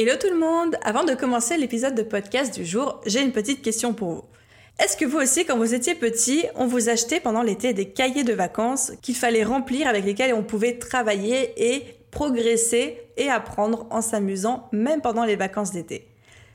Hello 0.00 0.12
tout 0.14 0.30
le 0.30 0.38
monde 0.38 0.76
Avant 0.82 1.02
de 1.02 1.14
commencer 1.14 1.56
l'épisode 1.56 1.96
de 1.96 2.04
podcast 2.04 2.54
du 2.54 2.64
jour, 2.64 3.00
j'ai 3.04 3.20
une 3.20 3.32
petite 3.32 3.62
question 3.62 3.94
pour 3.94 4.12
vous. 4.12 4.24
Est-ce 4.78 4.96
que 4.96 5.04
vous 5.04 5.18
aussi, 5.18 5.44
quand 5.44 5.58
vous 5.58 5.74
étiez 5.74 5.96
petit, 5.96 6.44
on 6.54 6.68
vous 6.68 6.88
achetait 6.88 7.18
pendant 7.18 7.42
l'été 7.42 7.72
des 7.72 7.88
cahiers 7.88 8.22
de 8.22 8.32
vacances 8.32 8.92
qu'il 9.02 9.16
fallait 9.16 9.42
remplir 9.42 9.88
avec 9.88 10.04
lesquels 10.04 10.34
on 10.34 10.44
pouvait 10.44 10.78
travailler 10.78 11.52
et 11.56 11.82
progresser 12.12 13.00
et 13.16 13.28
apprendre 13.28 13.88
en 13.90 14.00
s'amusant, 14.00 14.68
même 14.70 15.00
pendant 15.00 15.24
les 15.24 15.34
vacances 15.34 15.72
d'été? 15.72 16.06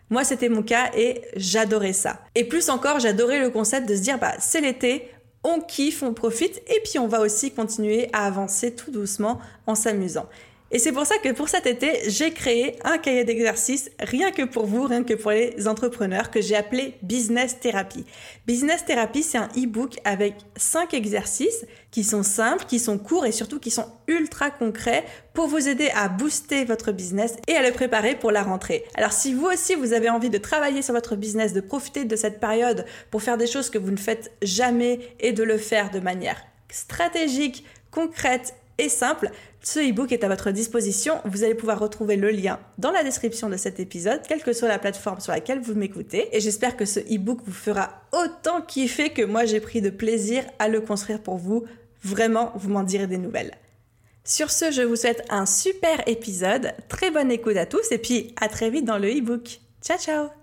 Moi, 0.09 0.23
c'était 0.23 0.47
mon 0.47 0.63
cas 0.63 0.91
et 0.95 1.19
j'adorais 1.35 1.91
ça. 1.91 2.21
Et 2.35 2.45
plus 2.45 2.69
encore, 2.69 3.01
j'adorais 3.01 3.41
le 3.41 3.49
concept 3.49 3.89
de 3.89 3.95
se 3.97 4.03
dire, 4.03 4.19
bah, 4.19 4.35
c'est 4.39 4.61
l'été, 4.61 5.09
on 5.43 5.59
kiffe, 5.59 6.01
on 6.01 6.13
profite, 6.13 6.61
et 6.73 6.79
puis 6.85 6.97
on 6.97 7.07
va 7.07 7.19
aussi 7.19 7.51
continuer 7.51 8.07
à 8.13 8.25
avancer 8.25 8.73
tout 8.73 8.89
doucement 8.89 9.41
en 9.67 9.75
s'amusant. 9.75 10.29
Et 10.75 10.79
c'est 10.79 10.91
pour 10.91 11.05
ça 11.05 11.19
que 11.19 11.31
pour 11.31 11.49
cet 11.49 11.67
été, 11.67 12.09
j'ai 12.09 12.31
créé 12.31 12.77
un 12.83 12.97
cahier 12.97 13.23
d'exercices 13.23 13.91
rien 13.99 14.31
que 14.31 14.41
pour 14.41 14.65
vous, 14.65 14.87
rien 14.87 15.03
que 15.03 15.13
pour 15.13 15.29
les 15.29 15.67
entrepreneurs 15.67 16.31
que 16.31 16.41
j'ai 16.41 16.55
appelé 16.55 16.95
Business 17.03 17.59
Therapy. 17.59 18.05
Business 18.47 18.83
Therapy, 18.83 19.21
c'est 19.21 19.37
un 19.37 19.49
e-book 19.55 19.99
avec 20.03 20.33
5 20.55 20.95
exercices 20.95 21.67
qui 21.91 22.03
sont 22.03 22.23
simples, 22.23 22.65
qui 22.65 22.79
sont 22.79 22.97
courts 22.97 23.27
et 23.27 23.31
surtout 23.31 23.59
qui 23.59 23.69
sont 23.69 23.85
ultra 24.07 24.49
concrets 24.49 25.05
pour 25.35 25.45
vous 25.45 25.69
aider 25.69 25.91
à 25.95 26.09
booster 26.09 26.65
votre 26.65 26.91
business 26.91 27.35
et 27.47 27.53
à 27.55 27.61
le 27.61 27.71
préparer 27.71 28.15
pour 28.15 28.31
la 28.31 28.41
rentrée. 28.41 28.83
Alors 28.95 29.11
si 29.11 29.35
vous 29.35 29.45
aussi 29.45 29.75
vous 29.75 29.93
avez 29.93 30.09
envie 30.09 30.31
de 30.31 30.39
travailler 30.39 30.81
sur 30.81 30.95
votre 30.95 31.15
business, 31.15 31.53
de 31.53 31.61
profiter 31.61 32.03
de 32.03 32.15
cette 32.15 32.39
période 32.39 32.85
pour 33.11 33.21
faire 33.21 33.37
des 33.37 33.45
choses 33.45 33.69
que 33.69 33.77
vous 33.77 33.91
ne 33.91 33.97
faites 33.97 34.31
jamais 34.41 35.01
et 35.19 35.33
de 35.33 35.43
le 35.43 35.59
faire 35.59 35.91
de 35.91 35.99
manière 35.99 36.41
stratégique, 36.69 37.63
concrète 37.91 38.55
et 38.77 38.89
simple, 38.89 39.29
ce 39.61 39.79
e-book 39.79 40.11
est 40.11 40.23
à 40.23 40.27
votre 40.27 40.51
disposition. 40.51 41.19
Vous 41.25 41.43
allez 41.43 41.55
pouvoir 41.55 41.79
retrouver 41.79 42.15
le 42.15 42.29
lien 42.31 42.59
dans 42.77 42.91
la 42.91 43.03
description 43.03 43.49
de 43.49 43.57
cet 43.57 43.79
épisode, 43.79 44.21
quelle 44.27 44.41
que 44.41 44.53
soit 44.53 44.67
la 44.67 44.79
plateforme 44.79 45.19
sur 45.19 45.31
laquelle 45.31 45.61
vous 45.61 45.75
m'écoutez. 45.75 46.35
Et 46.35 46.39
j'espère 46.39 46.75
que 46.75 46.85
ce 46.85 46.99
e-book 46.99 47.39
vous 47.45 47.53
fera 47.53 48.01
autant 48.11 48.61
kiffer 48.61 49.11
que 49.11 49.21
moi 49.21 49.45
j'ai 49.45 49.59
pris 49.59 49.81
de 49.81 49.89
plaisir 49.89 50.43
à 50.59 50.67
le 50.67 50.81
construire 50.81 51.21
pour 51.21 51.37
vous. 51.37 51.65
Vraiment, 52.03 52.51
vous 52.55 52.69
m'en 52.69 52.83
direz 52.83 53.07
des 53.07 53.17
nouvelles. 53.17 53.55
Sur 54.25 54.51
ce, 54.51 54.71
je 54.71 54.81
vous 54.81 54.95
souhaite 54.95 55.23
un 55.29 55.45
super 55.45 56.07
épisode. 56.07 56.73
Très 56.89 57.11
bonne 57.11 57.31
écoute 57.31 57.57
à 57.57 57.65
tous 57.65 57.91
et 57.91 57.97
puis 57.97 58.33
à 58.41 58.47
très 58.47 58.69
vite 58.69 58.85
dans 58.85 58.97
le 58.97 59.09
e-book. 59.09 59.59
Ciao 59.81 59.97
ciao 59.97 60.42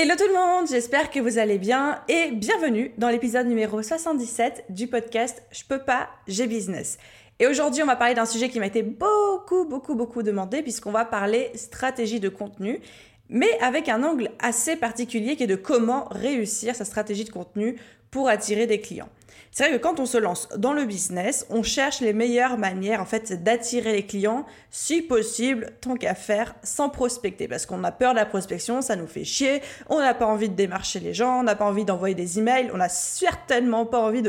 Hello 0.00 0.14
tout 0.16 0.28
le 0.28 0.32
monde, 0.32 0.68
j'espère 0.68 1.10
que 1.10 1.18
vous 1.18 1.38
allez 1.38 1.58
bien 1.58 2.00
et 2.06 2.30
bienvenue 2.30 2.92
dans 2.98 3.08
l'épisode 3.08 3.48
numéro 3.48 3.82
77 3.82 4.66
du 4.68 4.86
podcast 4.86 5.42
Je 5.50 5.64
peux 5.64 5.80
pas, 5.80 6.08
j'ai 6.28 6.46
business. 6.46 6.98
Et 7.40 7.48
aujourd'hui, 7.48 7.82
on 7.82 7.86
va 7.86 7.96
parler 7.96 8.14
d'un 8.14 8.24
sujet 8.24 8.48
qui 8.48 8.60
m'a 8.60 8.66
été 8.66 8.84
beaucoup, 8.84 9.64
beaucoup, 9.64 9.96
beaucoup 9.96 10.22
demandé 10.22 10.62
puisqu'on 10.62 10.92
va 10.92 11.04
parler 11.04 11.50
stratégie 11.56 12.20
de 12.20 12.28
contenu, 12.28 12.78
mais 13.28 13.58
avec 13.60 13.88
un 13.88 14.04
angle 14.04 14.30
assez 14.38 14.76
particulier 14.76 15.34
qui 15.34 15.42
est 15.42 15.48
de 15.48 15.56
comment 15.56 16.06
réussir 16.12 16.76
sa 16.76 16.84
stratégie 16.84 17.24
de 17.24 17.32
contenu 17.32 17.74
pour 18.12 18.28
attirer 18.28 18.68
des 18.68 18.80
clients. 18.80 19.08
C'est 19.50 19.68
vrai 19.68 19.78
que 19.78 19.82
quand 19.82 20.00
on 20.00 20.06
se 20.06 20.18
lance 20.18 20.48
dans 20.56 20.72
le 20.72 20.84
business, 20.84 21.46
on 21.50 21.62
cherche 21.62 22.00
les 22.00 22.12
meilleures 22.12 22.58
manières 22.58 23.00
en 23.00 23.04
fait 23.04 23.42
d'attirer 23.42 23.92
les 23.92 24.06
clients, 24.06 24.46
si 24.70 25.02
possible, 25.02 25.72
tant 25.80 25.94
qu'à 25.94 26.14
faire, 26.14 26.54
sans 26.62 26.88
prospecter, 26.88 27.48
parce 27.48 27.66
qu'on 27.66 27.82
a 27.84 27.92
peur 27.92 28.12
de 28.12 28.18
la 28.18 28.26
prospection, 28.26 28.82
ça 28.82 28.96
nous 28.96 29.06
fait 29.06 29.24
chier, 29.24 29.62
on 29.88 29.98
n'a 29.98 30.14
pas 30.14 30.26
envie 30.26 30.48
de 30.48 30.54
démarcher 30.54 31.00
les 31.00 31.14
gens, 31.14 31.40
on 31.40 31.42
n'a 31.42 31.56
pas 31.56 31.64
envie 31.64 31.84
d'envoyer 31.84 32.14
des 32.14 32.38
emails, 32.38 32.70
on 32.72 32.76
n'a 32.76 32.88
certainement 32.88 33.86
pas 33.86 34.00
envie 34.00 34.22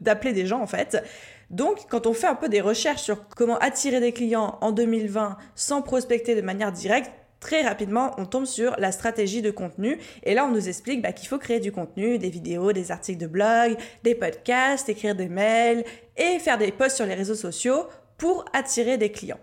d'appeler 0.00 0.32
des 0.32 0.46
gens 0.46 0.60
en 0.60 0.66
fait. 0.66 1.02
Donc, 1.50 1.84
quand 1.90 2.06
on 2.06 2.14
fait 2.14 2.26
un 2.26 2.34
peu 2.34 2.48
des 2.48 2.62
recherches 2.62 3.02
sur 3.02 3.28
comment 3.28 3.58
attirer 3.58 4.00
des 4.00 4.12
clients 4.12 4.58
en 4.62 4.72
2020 4.72 5.36
sans 5.54 5.82
prospecter 5.82 6.34
de 6.34 6.40
manière 6.40 6.72
directe, 6.72 7.10
très 7.42 7.62
rapidement, 7.62 8.12
on 8.16 8.24
tombe 8.24 8.46
sur 8.46 8.74
la 8.78 8.92
stratégie 8.92 9.42
de 9.42 9.50
contenu. 9.50 9.98
Et 10.22 10.32
là, 10.32 10.46
on 10.46 10.52
nous 10.52 10.68
explique 10.68 11.02
bah, 11.02 11.12
qu'il 11.12 11.28
faut 11.28 11.38
créer 11.38 11.60
du 11.60 11.72
contenu, 11.72 12.18
des 12.18 12.30
vidéos, 12.30 12.72
des 12.72 12.92
articles 12.92 13.20
de 13.20 13.26
blog, 13.26 13.76
des 14.04 14.14
podcasts, 14.14 14.88
écrire 14.88 15.14
des 15.14 15.28
mails 15.28 15.84
et 16.16 16.38
faire 16.38 16.56
des 16.56 16.70
posts 16.70 16.96
sur 16.96 17.04
les 17.04 17.14
réseaux 17.14 17.34
sociaux 17.34 17.86
pour 18.16 18.44
attirer 18.52 18.96
des 18.96 19.10
clients. 19.10 19.40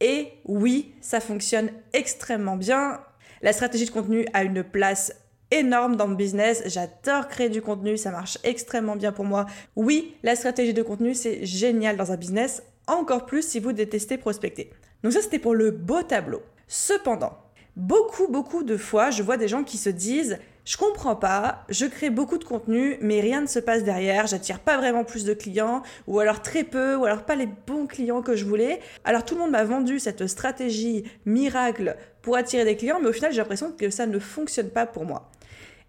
Et 0.00 0.32
oui, 0.46 0.94
ça 1.00 1.20
fonctionne 1.20 1.70
extrêmement 1.92 2.56
bien. 2.56 3.00
La 3.42 3.52
stratégie 3.52 3.84
de 3.84 3.90
contenu 3.90 4.26
a 4.32 4.42
une 4.42 4.64
place 4.64 5.12
énorme 5.50 5.96
dans 5.96 6.06
le 6.06 6.16
business. 6.16 6.62
J'adore 6.66 7.28
créer 7.28 7.50
du 7.50 7.60
contenu, 7.60 7.98
ça 7.98 8.10
marche 8.10 8.38
extrêmement 8.44 8.96
bien 8.96 9.12
pour 9.12 9.26
moi. 9.26 9.46
Oui, 9.76 10.14
la 10.22 10.36
stratégie 10.36 10.74
de 10.74 10.82
contenu, 10.82 11.14
c'est 11.14 11.44
génial 11.44 11.96
dans 11.96 12.12
un 12.12 12.16
business, 12.16 12.62
encore 12.86 13.26
plus 13.26 13.46
si 13.46 13.60
vous 13.60 13.72
détestez 13.72 14.16
prospecter. 14.16 14.70
Donc 15.02 15.12
ça, 15.12 15.20
c'était 15.20 15.38
pour 15.38 15.54
le 15.54 15.70
beau 15.70 16.02
tableau. 16.02 16.42
Cependant, 16.68 17.38
beaucoup, 17.76 18.28
beaucoup 18.28 18.62
de 18.62 18.76
fois, 18.76 19.10
je 19.10 19.22
vois 19.22 19.36
des 19.36 19.48
gens 19.48 19.64
qui 19.64 19.78
se 19.78 19.90
disent 19.90 20.38
je 20.66 20.76
comprends 20.76 21.14
pas, 21.14 21.64
je 21.68 21.86
crée 21.86 22.10
beaucoup 22.10 22.38
de 22.38 22.44
contenu, 22.44 22.98
mais 23.00 23.20
rien 23.20 23.40
ne 23.40 23.46
se 23.46 23.60
passe 23.60 23.84
derrière, 23.84 24.26
j'attire 24.26 24.58
pas 24.58 24.76
vraiment 24.76 25.04
plus 25.04 25.24
de 25.24 25.32
clients, 25.32 25.82
ou 26.08 26.18
alors 26.18 26.42
très 26.42 26.64
peu, 26.64 26.96
ou 26.96 27.04
alors 27.04 27.22
pas 27.22 27.36
les 27.36 27.46
bons 27.46 27.86
clients 27.86 28.20
que 28.20 28.34
je 28.34 28.44
voulais. 28.44 28.80
Alors 29.04 29.24
tout 29.24 29.36
le 29.36 29.42
monde 29.42 29.52
m'a 29.52 29.62
vendu 29.62 30.00
cette 30.00 30.26
stratégie 30.26 31.04
miracle 31.24 31.96
pour 32.20 32.36
attirer 32.36 32.64
des 32.64 32.76
clients, 32.76 32.98
mais 33.00 33.08
au 33.08 33.12
final 33.12 33.30
j'ai 33.30 33.38
l'impression 33.38 33.70
que 33.70 33.90
ça 33.90 34.06
ne 34.06 34.18
fonctionne 34.18 34.70
pas 34.70 34.86
pour 34.86 35.04
moi. 35.04 35.30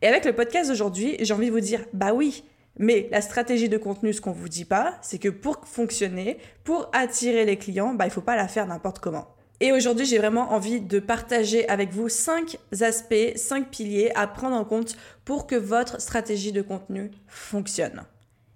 Et 0.03 0.07
avec 0.07 0.25
le 0.25 0.33
podcast 0.33 0.69
d'aujourd'hui, 0.69 1.17
j'ai 1.21 1.33
envie 1.33 1.47
de 1.47 1.51
vous 1.51 1.59
dire, 1.59 1.83
bah 1.94 2.13
oui, 2.13 2.44
mais 2.77 3.09
la 3.11 3.21
stratégie 3.21 3.69
de 3.69 3.79
contenu, 3.79 4.13
ce 4.13 4.21
qu'on 4.21 4.31
vous 4.31 4.47
dit 4.47 4.65
pas, 4.65 4.99
c'est 5.01 5.17
que 5.17 5.29
pour 5.29 5.65
fonctionner, 5.65 6.38
pour 6.63 6.88
attirer 6.94 7.45
les 7.45 7.57
clients, 7.57 7.95
bah 7.95 8.05
il 8.05 8.11
faut 8.11 8.21
pas 8.21 8.35
la 8.35 8.47
faire 8.47 8.67
n'importe 8.67 8.99
comment. 8.99 9.36
Et 9.59 9.72
aujourd'hui, 9.72 10.06
j'ai 10.06 10.19
vraiment 10.19 10.53
envie 10.53 10.81
de 10.81 11.00
partager 11.00 11.68
avec 11.68 11.91
vous 11.91 12.09
cinq 12.09 12.57
aspects, 12.81 13.35
cinq 13.35 13.72
piliers 13.72 14.12
à 14.13 14.28
prendre 14.28 14.56
en 14.56 14.63
compte 14.63 14.95
pour 15.25 15.47
que 15.47 15.56
votre 15.56 16.00
stratégie 16.00 16.51
de 16.51 16.62
contenu 16.62 17.12
fonctionne. 17.28 18.03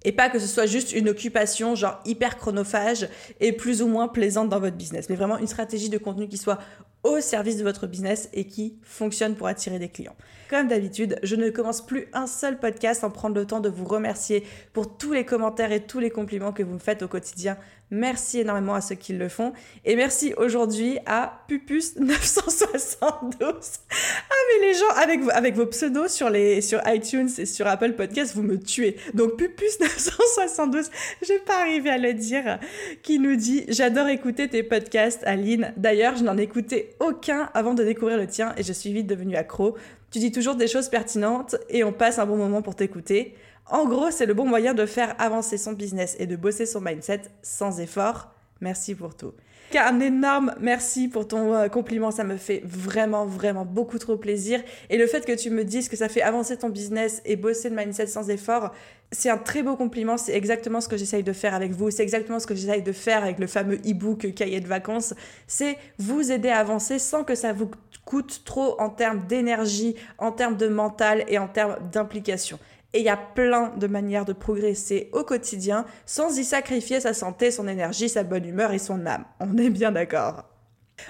Et 0.04 0.12
pas 0.12 0.30
que 0.30 0.40
ce 0.40 0.48
soit 0.48 0.66
juste 0.66 0.94
une 0.94 1.10
occupation 1.10 1.76
genre 1.76 2.00
hyper 2.06 2.38
chronophage 2.38 3.08
et 3.40 3.52
plus 3.52 3.82
ou 3.82 3.88
moins 3.88 4.08
plaisante 4.08 4.50
dans 4.50 4.60
votre 4.60 4.76
business, 4.76 5.10
mais 5.10 5.16
vraiment 5.16 5.38
une 5.38 5.48
stratégie 5.48 5.90
de 5.90 5.98
contenu 5.98 6.28
qui 6.28 6.38
soit 6.38 6.60
au 7.04 7.20
service 7.20 7.58
de 7.58 7.64
votre 7.64 7.88
business 7.88 8.30
et 8.34 8.46
qui 8.46 8.78
fonctionne 8.84 9.36
pour 9.36 9.48
attirer 9.48 9.80
des 9.80 9.90
clients. 9.90 10.16
Comme 10.52 10.68
d'habitude, 10.68 11.18
je 11.24 11.38
ne 11.38 11.50
commence 11.50 11.86
plus 11.86 12.08
un 12.12 12.28
seul 12.28 12.60
podcast 12.60 13.02
sans 13.02 13.10
prendre 13.10 13.36
le 13.36 13.46
temps 13.46 13.62
de 13.62 13.70
vous 13.70 13.86
remercier 13.86 14.44
pour 14.74 14.98
tous 14.98 15.14
les 15.14 15.24
commentaires 15.24 15.72
et 15.72 15.82
tous 15.86 16.00
les 16.00 16.10
compliments 16.10 16.52
que 16.52 16.62
vous 16.62 16.74
me 16.74 16.80
faites 16.80 17.04
au 17.04 17.08
quotidien. 17.08 17.58
Merci 17.90 18.40
énormément 18.40 18.74
à 18.74 18.82
ceux 18.82 18.96
qui 18.96 19.12
le 19.12 19.28
font. 19.28 19.52
Et 19.84 19.98
merci 19.98 20.34
aujourd'hui 20.38 20.98
à 21.06 21.44
Pupus972. 21.50 23.00
Ah 23.42 24.36
mais 24.48 24.68
les 24.68 24.74
gens, 24.74 24.90
avec, 24.96 25.20
avec 25.32 25.56
vos 25.56 25.66
pseudos 25.66 26.08
sur, 26.08 26.30
les, 26.30 26.62
sur 26.62 26.82
iTunes 26.88 27.30
et 27.38 27.46
sur 27.46 27.68
Apple 27.68 27.94
Podcasts, 27.94 28.34
vous 28.34 28.44
me 28.44 28.58
tuez. 28.58 28.96
Donc 29.14 29.40
Pupus972, 29.40 30.90
je 31.22 31.34
n'ai 31.34 31.40
pas 31.40 31.62
arrivé 31.62 31.90
à 31.90 31.98
le 31.98 32.14
dire, 32.14 32.60
qui 33.04 33.20
nous 33.20 33.36
dit 33.36 33.66
«J'adore 33.68 34.08
écouter 34.08 34.48
tes 34.48 34.64
podcasts, 34.64 35.24
Aline. 35.26 35.74
D'ailleurs, 35.76 36.16
je 36.16 36.24
n'en 36.24 36.38
ai 36.38 36.44
écouté 36.44 36.91
aucun 37.02 37.50
avant 37.54 37.74
de 37.74 37.84
découvrir 37.84 38.18
le 38.18 38.28
tien 38.28 38.54
et 38.58 38.64
je 38.64 38.72
suis 38.72 38.94
vite 38.94 39.08
devenue 39.08 39.36
accro. 39.36 39.76
Tu 40.12 40.20
dis 40.20 40.32
toujours 40.32 40.56
des 40.56 40.68
choses 40.68 40.88
pertinentes 40.88 41.56
et 41.70 41.84
on 41.84 41.92
passe 41.92 42.20
un 42.20 42.26
bon 42.26 42.38
moment 42.38 42.62
pour 42.62 42.76
t'écouter.» 42.76 43.36
En 43.70 43.86
gros, 43.86 44.12
c'est 44.12 44.26
le 44.26 44.34
bon 44.34 44.46
moyen 44.46 44.74
de 44.74 44.86
faire 44.86 45.16
avancer 45.18 45.58
son 45.58 45.74
business 45.74 46.16
et 46.20 46.28
de 46.28 46.36
bosser 46.36 46.66
son 46.66 46.82
mindset 46.82 47.24
sans 47.42 47.80
effort. 47.80 48.30
Merci 48.60 48.96
pour 48.96 49.16
tout. 49.16 49.34
Un 49.76 50.00
énorme 50.00 50.54
merci 50.60 51.08
pour 51.08 51.28
ton 51.28 51.54
euh, 51.54 51.68
compliment, 51.70 52.12
ça 52.12 52.24
me 52.24 52.36
fait 52.36 52.62
vraiment, 52.66 53.26
vraiment 53.26 53.66
beaucoup 53.66 53.98
trop 54.00 54.18
plaisir. 54.18 54.62
Et 54.90 54.98
le 54.98 55.08
fait 55.08 55.26
que 55.26 55.32
tu 55.32 55.50
me 55.50 55.64
dises 55.64 55.88
que 55.88 55.96
ça 55.96 56.10
fait 56.10 56.22
avancer 56.22 56.58
ton 56.58 56.70
business 56.70 57.22
et 57.26 57.36
bosser 57.36 57.70
le 57.70 57.76
mindset 57.76 58.08
sans 58.08 58.30
effort, 58.30 58.72
c'est 59.12 59.30
un 59.30 59.38
très 59.38 59.64
beau 59.64 59.76
compliment. 59.76 60.18
C'est 60.18 60.36
exactement 60.36 60.82
ce 60.82 60.88
que 60.88 60.98
j'essaye 60.98 61.24
de 61.24 61.34
faire 61.34 61.54
avec 61.54 61.72
vous. 61.72 61.90
C'est 61.90 62.04
exactement 62.04 62.40
ce 62.40 62.48
que 62.48 62.56
j'essaye 62.56 62.82
de 62.82 62.92
faire 62.92 63.24
avec 63.24 63.40
le 63.40 63.48
fameux 63.48 63.78
e-book 63.78 64.34
cahier 64.34 64.60
de 64.60 64.68
vacances. 64.68 65.14
C'est 65.48 65.78
vous 65.98 66.32
aider 66.32 66.50
à 66.50 66.60
avancer 66.60 67.00
sans 67.00 67.24
que 67.24 67.36
ça 67.36 67.54
vous 67.54 67.72
coûte 68.06 68.42
trop 68.44 68.80
en 68.80 68.90
termes 68.90 69.26
d'énergie, 69.28 69.96
en 70.18 70.32
termes 70.32 70.58
de 70.58 70.68
mental 70.68 71.24
et 71.28 71.38
en 71.38 71.48
termes 71.48 71.78
d'implication. 71.92 72.60
Et 72.94 73.00
il 73.00 73.06
y 73.06 73.10
a 73.10 73.18
plein 73.18 73.70
de 73.78 73.88
manières 73.88 74.26
de 74.26 74.34
progresser 74.34 75.10
au 75.14 75.24
quotidien 75.24 75.86
sans 76.06 76.38
y 76.38 76.44
sacrifier 76.44 77.00
sa 77.00 77.14
santé, 77.14 77.52
son 77.52 77.68
énergie, 77.68 78.10
sa 78.10 78.24
bonne 78.24 78.46
humeur 78.46 78.74
et 78.74 78.80
son 78.80 79.06
âme. 79.06 79.26
On 79.40 79.58
est 79.58 79.70
bien 79.70 79.92
d'accord. 79.92 80.46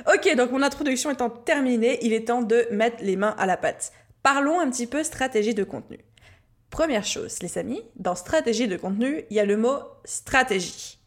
Ok, 0.07 0.36
donc 0.36 0.51
mon 0.51 0.62
introduction 0.62 1.12
étant 1.12 1.30
terminée, 1.30 2.00
il 2.01 2.13
est 2.13 2.28
temps 2.28 2.44
de 2.44 2.68
mettre 2.72 2.98
les 3.01 3.16
mains 3.16 3.36
à 3.38 3.45
la 3.45 3.57
pâte. 3.57 3.92
Parlons 4.24 4.60
un 4.60 4.69
petit 4.69 4.88
peu 4.88 5.04
stratégie 5.04 5.56
de 5.56 5.63
contenu. 5.63 6.00
Première 6.69 7.06
chose, 7.06 7.42
les 7.42 7.57
amis, 7.57 7.81
dans 7.98 8.16
stratégie 8.16 8.68
de 8.68 8.77
contenu, 8.77 9.25
il 9.30 9.36
y 9.36 9.39
a 9.39 9.45
le 9.45 9.57
mot 9.57 9.80
stratégie 10.06 11.00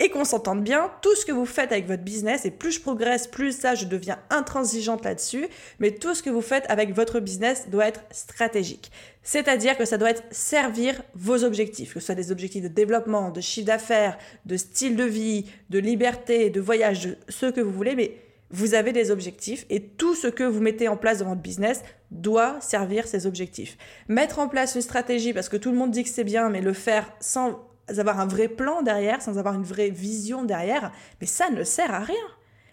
et 0.00 0.10
qu'on 0.10 0.24
s'entende 0.24 0.62
bien, 0.62 0.90
tout 1.02 1.14
ce 1.16 1.26
que 1.26 1.32
vous 1.32 1.46
faites 1.46 1.72
avec 1.72 1.86
votre 1.86 2.02
business, 2.02 2.44
et 2.44 2.50
plus 2.50 2.72
je 2.72 2.80
progresse, 2.80 3.26
plus 3.26 3.52
ça, 3.52 3.74
je 3.74 3.86
deviens 3.86 4.18
intransigeante 4.30 5.04
là-dessus, 5.04 5.46
mais 5.80 5.92
tout 5.92 6.14
ce 6.14 6.22
que 6.22 6.30
vous 6.30 6.40
faites 6.40 6.64
avec 6.68 6.94
votre 6.94 7.20
business 7.20 7.68
doit 7.68 7.88
être 7.88 8.02
stratégique. 8.10 8.92
C'est-à-dire 9.22 9.76
que 9.76 9.84
ça 9.84 9.98
doit 9.98 10.10
être 10.10 10.22
servir 10.30 11.02
vos 11.14 11.44
objectifs, 11.44 11.94
que 11.94 12.00
ce 12.00 12.06
soit 12.06 12.14
des 12.14 12.30
objectifs 12.30 12.62
de 12.62 12.68
développement, 12.68 13.30
de 13.30 13.40
chiffre 13.40 13.66
d'affaires, 13.66 14.18
de 14.46 14.56
style 14.56 14.96
de 14.96 15.04
vie, 15.04 15.46
de 15.70 15.78
liberté, 15.78 16.50
de 16.50 16.60
voyage, 16.60 17.06
de 17.06 17.16
ce 17.28 17.46
que 17.46 17.60
vous 17.60 17.72
voulez, 17.72 17.96
mais 17.96 18.14
vous 18.50 18.74
avez 18.74 18.92
des 18.92 19.10
objectifs 19.10 19.66
et 19.68 19.82
tout 19.82 20.14
ce 20.14 20.26
que 20.26 20.44
vous 20.44 20.60
mettez 20.60 20.88
en 20.88 20.96
place 20.96 21.18
dans 21.18 21.26
votre 21.26 21.42
business 21.42 21.82
doit 22.10 22.56
servir 22.60 23.06
ces 23.06 23.26
objectifs. 23.26 23.76
Mettre 24.08 24.38
en 24.38 24.48
place 24.48 24.74
une 24.74 24.80
stratégie 24.80 25.34
parce 25.34 25.48
que 25.48 25.58
tout 25.58 25.70
le 25.70 25.76
monde 25.76 25.90
dit 25.90 26.04
que 26.04 26.08
c'est 26.08 26.24
bien, 26.24 26.48
mais 26.48 26.62
le 26.62 26.72
faire 26.72 27.12
sans 27.20 27.67
avoir 27.96 28.20
un 28.20 28.26
vrai 28.26 28.48
plan 28.48 28.82
derrière, 28.82 29.22
sans 29.22 29.38
avoir 29.38 29.54
une 29.54 29.62
vraie 29.62 29.90
vision 29.90 30.44
derrière, 30.44 30.92
mais 31.20 31.26
ça 31.26 31.50
ne 31.50 31.64
sert 31.64 31.92
à 31.92 32.00
rien. 32.00 32.16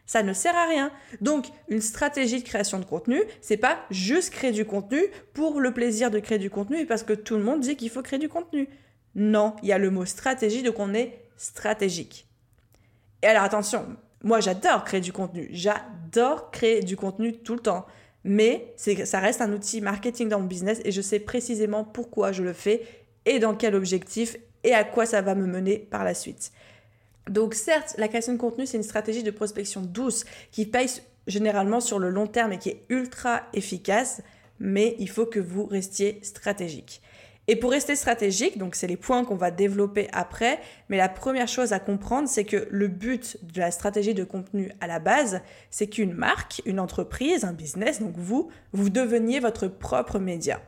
Ça 0.06 0.22
ne 0.22 0.34
sert 0.34 0.56
à 0.56 0.68
rien. 0.68 0.92
Donc, 1.22 1.48
une 1.68 1.82
stratégie 1.82 2.40
de 2.40 2.48
création 2.48 2.80
de 2.80 2.86
contenu, 2.86 3.22
c'est 3.42 3.58
pas 3.58 3.80
juste 3.90 4.32
créer 4.32 4.52
du 4.52 4.66
contenu 4.66 5.02
pour 5.34 5.60
le 5.60 5.74
plaisir 5.74 6.12
de 6.12 6.20
créer 6.20 6.38
du 6.38 6.50
contenu 6.50 6.80
et 6.80 6.86
parce 6.86 7.04
que 7.04 7.14
tout 7.14 7.36
le 7.36 7.44
monde 7.44 7.62
dit 7.62 7.76
qu'il 7.76 7.90
faut 7.90 8.04
créer 8.04 8.20
du 8.20 8.30
contenu. 8.30 8.70
Non, 9.16 9.56
il 9.64 9.70
y 9.70 9.72
a 9.72 9.78
le 9.78 9.90
mot 9.90 10.06
stratégie, 10.06 10.62
donc 10.62 10.80
on 10.80 10.94
est 10.94 11.18
stratégique. 11.38 12.28
Et 13.24 13.28
alors 13.28 13.44
attention, 13.44 13.86
moi 14.24 14.40
j'adore 14.40 14.84
créer 14.84 15.02
du 15.02 15.12
contenu, 15.12 15.48
j'adore 15.52 16.52
créer 16.52 16.82
du 16.82 16.96
contenu 16.96 17.38
tout 17.38 17.54
le 17.54 17.62
temps. 17.62 17.86
Mais 18.24 18.74
ça 18.78 19.20
reste 19.20 19.42
un 19.42 19.54
outil 19.54 19.82
marketing 19.82 20.30
dans 20.30 20.40
mon 20.40 20.48
business 20.48 20.82
et 20.84 20.92
je 20.92 21.02
sais 21.02 21.20
précisément 21.20 21.84
pourquoi 21.84 22.32
je 22.32 22.44
le 22.44 22.54
fais 22.54 22.84
et 23.26 23.40
dans 23.40 23.56
quel 23.56 23.76
objectif 23.76 24.36
et 24.66 24.74
à 24.74 24.84
quoi 24.84 25.06
ça 25.06 25.22
va 25.22 25.36
me 25.36 25.46
mener 25.46 25.78
par 25.78 26.04
la 26.04 26.14
suite. 26.14 26.52
Donc 27.30 27.54
certes, 27.54 27.96
la 27.98 28.08
création 28.08 28.34
de 28.34 28.38
contenu, 28.38 28.66
c'est 28.66 28.78
une 28.78 28.84
stratégie 28.84 29.24
de 29.24 29.32
prospection 29.32 29.82
douce 29.82 30.26
qui 30.52 30.66
paye 30.66 30.90
généralement 31.28 31.80
sur 31.80 32.00
le 32.00 32.10
long 32.10 32.28
terme 32.28 32.54
et 32.54 32.60
qui 32.60 32.70
est 32.70 32.82
ultra 32.90 33.44
efficace, 33.54 34.22
mais 34.60 34.96
il 35.00 35.10
faut 35.10 35.26
que 35.26 35.40
vous 35.40 35.66
restiez 35.66 36.20
stratégique. 36.22 37.02
Et 37.48 37.56
pour 37.56 37.72
rester 37.72 37.96
stratégique, 37.96 38.58
donc 38.58 38.74
c'est 38.74 38.88
les 38.88 38.98
points 38.98 39.24
qu'on 39.24 39.36
va 39.36 39.52
développer 39.52 40.08
après, 40.14 40.60
mais 40.90 40.98
la 40.98 41.10
première 41.10 41.48
chose 41.48 41.74
à 41.74 41.80
comprendre, 41.80 42.28
c'est 42.28 42.44
que 42.44 42.68
le 42.72 42.88
but 42.88 43.38
de 43.44 43.60
la 43.60 43.70
stratégie 43.70 44.16
de 44.16 44.24
contenu 44.24 44.72
à 44.82 44.88
la 44.88 44.98
base, 44.98 45.42
c'est 45.70 45.88
qu'une 45.88 46.14
marque, 46.14 46.64
une 46.66 46.80
entreprise, 46.80 47.44
un 47.44 47.54
business, 47.54 48.02
donc 48.02 48.16
vous, 48.18 48.50
vous 48.74 48.90
deveniez 48.90 49.40
votre 49.40 49.68
propre 49.68 50.18
média 50.18 50.60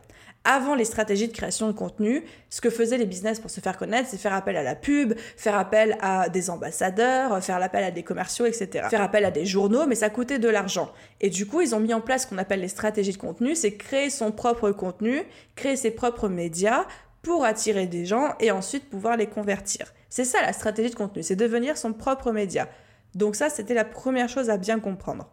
avant 0.50 0.76
les 0.76 0.86
stratégies 0.86 1.28
de 1.28 1.34
création 1.34 1.68
de 1.68 1.74
contenu, 1.74 2.24
ce 2.50 2.62
que 2.62 2.70
faisaient 2.70 2.98
les 2.98 3.06
business 3.06 3.42
pour 3.42 3.52
se 3.52 3.60
faire 3.60 3.78
connaître, 3.78 4.08
c'est 4.10 4.18
faire 4.18 4.34
appel 4.34 4.56
à 4.56 4.64
la 4.64 4.76
pub, 4.76 5.14
faire 5.36 5.58
appel 5.58 5.98
à 6.00 6.30
des 6.30 6.50
ambassadeurs, 6.50 7.44
faire 7.44 7.62
appel 7.62 7.84
à 7.84 7.92
des 7.92 8.02
commerciaux, 8.02 8.46
etc. 8.46 8.88
Faire 8.90 9.02
appel 9.02 9.26
à 9.26 9.32
des 9.32 9.46
journaux, 9.46 9.86
mais 9.88 9.96
ça 9.96 10.10
coûtait 10.10 10.40
de 10.40 10.48
l'argent. 10.48 10.90
Et 11.20 11.30
du 11.30 11.46
coup, 11.46 11.60
ils 11.60 11.76
ont 11.76 11.82
mis 11.82 11.94
en 11.94 12.00
place 12.00 12.24
ce 12.24 12.28
qu'on 12.28 12.38
appelle 12.38 12.62
les 12.62 12.70
stratégies 12.70 13.12
de 13.12 13.18
contenu, 13.18 13.56
c'est 13.56 13.76
créer 13.76 14.10
son 14.10 14.32
propre 14.32 14.72
contenu, 14.72 15.22
créer 15.56 15.76
ses 15.76 15.92
propres 15.92 16.30
médias 16.30 16.86
pour 17.22 17.44
attirer 17.44 17.86
des 17.86 18.06
gens 18.06 18.34
et 18.40 18.50
ensuite 18.50 18.90
pouvoir 18.90 19.18
les 19.18 19.28
convertir. 19.28 19.94
C'est 20.10 20.24
ça 20.24 20.42
la 20.42 20.54
stratégie 20.54 20.92
de 20.92 20.96
contenu, 20.96 21.24
c'est 21.24 21.36
devenir 21.36 21.78
son 21.78 21.92
propre 21.92 22.32
média. 22.32 22.70
Donc 23.16 23.36
ça, 23.36 23.50
c'était 23.50 23.74
la 23.74 23.84
première 23.84 24.30
chose 24.30 24.50
à 24.50 24.56
bien 24.56 24.80
comprendre. 24.80 25.30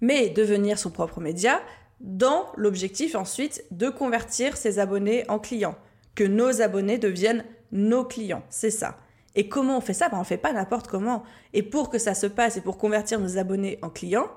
Mais 0.00 0.28
devenir 0.28 0.78
son 0.78 0.90
propre 0.90 1.20
média, 1.20 1.60
dans 2.00 2.46
l'objectif 2.56 3.14
ensuite 3.14 3.64
de 3.70 3.88
convertir 3.88 4.56
ses 4.56 4.78
abonnés 4.78 5.24
en 5.28 5.38
clients, 5.38 5.76
que 6.14 6.24
nos 6.24 6.62
abonnés 6.62 6.98
deviennent 6.98 7.44
nos 7.72 8.04
clients, 8.04 8.42
c'est 8.50 8.70
ça. 8.70 8.96
Et 9.34 9.48
comment 9.48 9.78
on 9.78 9.80
fait 9.80 9.94
ça? 9.94 10.08
Ben, 10.08 10.16
On 10.16 10.20
ne 10.20 10.24
fait 10.24 10.36
pas 10.36 10.52
n'importe 10.52 10.88
comment. 10.88 11.22
Et 11.52 11.62
pour 11.62 11.88
que 11.88 11.98
ça 11.98 12.14
se 12.14 12.26
passe 12.26 12.56
et 12.56 12.60
pour 12.60 12.78
convertir 12.78 13.20
nos 13.20 13.38
abonnés 13.38 13.78
en 13.82 13.90
clients, 13.90 14.28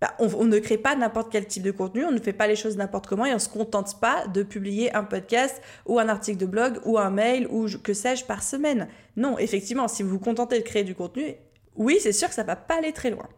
ben, 0.00 0.08
on, 0.20 0.44
ne 0.44 0.58
crée 0.60 0.78
pas 0.78 0.94
n'importe 0.94 1.32
quel 1.32 1.46
type 1.46 1.64
de 1.64 1.72
contenu, 1.72 2.04
on 2.04 2.12
ne 2.12 2.20
fait 2.20 2.32
pas 2.32 2.46
les 2.46 2.54
choses 2.54 2.76
n'importe 2.76 3.08
comment 3.08 3.26
et 3.26 3.32
on 3.32 3.34
ne 3.34 3.40
se 3.40 3.48
contente 3.48 3.98
pas 4.00 4.28
de 4.28 4.44
publier 4.44 4.94
un 4.94 5.02
podcast 5.02 5.60
ou 5.86 5.98
un 5.98 6.08
article 6.08 6.38
de 6.38 6.46
blog 6.46 6.80
ou 6.84 6.98
un 6.98 7.10
mail 7.10 7.48
ou 7.50 7.66
que 7.82 7.92
sais-je 7.92 8.24
par 8.24 8.44
semaine. 8.44 8.88
Non, 9.16 9.38
effectivement, 9.38 9.88
si 9.88 10.04
vous 10.04 10.10
vous 10.10 10.18
contentez 10.20 10.58
de 10.58 10.64
créer 10.64 10.84
du 10.84 10.94
contenu, 10.94 11.34
oui, 11.74 11.98
c'est 12.00 12.12
sûr 12.12 12.28
que 12.28 12.34
ça 12.34 12.44
va 12.44 12.54
pas 12.54 12.76
aller 12.76 12.92
très 12.92 13.10
loin. 13.10 13.28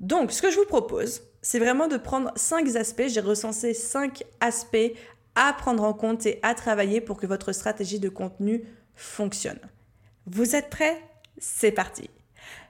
Donc, 0.00 0.32
ce 0.32 0.42
que 0.42 0.50
je 0.50 0.56
vous 0.56 0.66
propose, 0.66 1.22
c'est 1.42 1.58
vraiment 1.58 1.88
de 1.88 1.96
prendre 1.96 2.32
cinq 2.36 2.74
aspects. 2.76 3.08
J'ai 3.08 3.20
recensé 3.20 3.72
cinq 3.72 4.24
aspects 4.40 4.92
à 5.34 5.52
prendre 5.52 5.84
en 5.84 5.92
compte 5.92 6.26
et 6.26 6.38
à 6.42 6.54
travailler 6.54 7.00
pour 7.00 7.18
que 7.18 7.26
votre 7.26 7.52
stratégie 7.52 8.00
de 8.00 8.08
contenu 8.08 8.64
fonctionne. 8.94 9.60
Vous 10.26 10.56
êtes 10.56 10.70
prêts? 10.70 11.00
C'est 11.38 11.72
parti. 11.72 12.10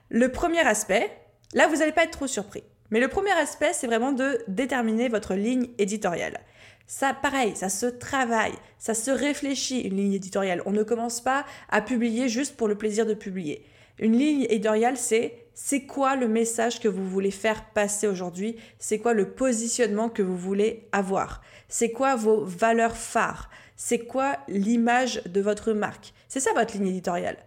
Le 0.09 0.31
premier 0.31 0.59
aspect, 0.59 1.09
là, 1.53 1.67
vous 1.67 1.77
n'allez 1.77 1.91
pas 1.91 2.03
être 2.03 2.11
trop 2.11 2.27
surpris. 2.27 2.63
Mais 2.91 2.99
le 2.99 3.07
premier 3.07 3.31
aspect, 3.31 3.73
c'est 3.73 3.87
vraiment 3.87 4.11
de 4.11 4.41
déterminer 4.47 5.09
votre 5.09 5.33
ligne 5.33 5.69
éditoriale. 5.77 6.39
Ça, 6.85 7.13
pareil, 7.13 7.53
ça 7.55 7.67
se 7.67 7.85
travaille, 7.85 8.53
ça 8.77 8.93
se 8.93 9.11
réfléchit, 9.11 9.81
une 9.81 9.97
ligne 9.97 10.13
éditoriale. 10.13 10.61
On 10.65 10.71
ne 10.71 10.83
commence 10.83 11.19
pas 11.19 11.45
à 11.69 11.81
publier 11.81 12.29
juste 12.29 12.55
pour 12.55 12.69
le 12.69 12.77
plaisir 12.77 13.05
de 13.05 13.13
publier. 13.13 13.65
Une 13.99 14.17
ligne 14.17 14.43
éditoriale, 14.49 14.95
c'est 14.95 15.46
c'est 15.59 15.87
quoi 15.87 16.15
le 16.15 16.27
message 16.27 16.79
que 16.79 16.87
vous 16.87 17.09
voulez 17.09 17.31
faire 17.31 17.65
passer 17.71 18.07
aujourd'hui, 18.07 18.57
c'est 18.77 18.99
quoi 18.99 19.13
le 19.13 19.31
positionnement 19.31 20.07
que 20.07 20.21
vous 20.21 20.37
voulez 20.37 20.87
avoir, 20.91 21.41
c'est 21.67 21.89
quoi 21.89 22.15
vos 22.15 22.45
valeurs 22.45 22.95
phares, 22.95 23.49
c'est 23.75 24.05
quoi 24.05 24.37
l'image 24.47 25.19
de 25.25 25.41
votre 25.41 25.73
marque? 25.73 26.13
C'est 26.27 26.39
ça 26.39 26.53
votre 26.53 26.75
ligne 26.75 26.89
éditoriale. 26.89 27.37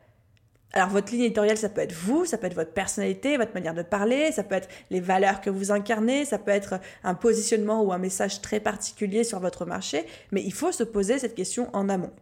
Alors 0.73 0.89
votre 0.89 1.13
ligne 1.13 1.23
éditoriale, 1.23 1.57
ça 1.57 1.69
peut 1.69 1.83
être 1.83 1.95
vous, 1.95 2.25
ça 2.25 2.37
peut 2.37 2.49
être 2.49 2.57
votre 2.57 2.73
personnalité, 2.73 3.37
votre 3.37 3.55
manière 3.55 3.75
de 3.75 3.83
parler, 3.83 4.33
ça 4.33 4.43
peut 4.43 4.57
être 4.57 4.69
les 4.91 5.01
valeurs 5.01 5.41
que 5.41 5.49
vous 5.49 5.71
incarnez, 5.71 6.25
ça 6.25 6.41
peut 6.41 6.51
être 6.51 6.81
un 7.05 7.15
positionnement 7.15 7.81
ou 7.85 7.93
un 7.93 7.99
message 7.99 8.43
très 8.43 8.59
particulier 8.59 9.23
sur 9.23 9.39
votre 9.39 9.67
marché, 9.67 10.05
mais 10.33 10.43
il 10.43 10.53
faut 10.53 10.73
se 10.73 10.83
poser 10.83 11.21
cette 11.21 11.37
question 11.37 11.71
en 11.77 11.89
amont. 11.89 12.13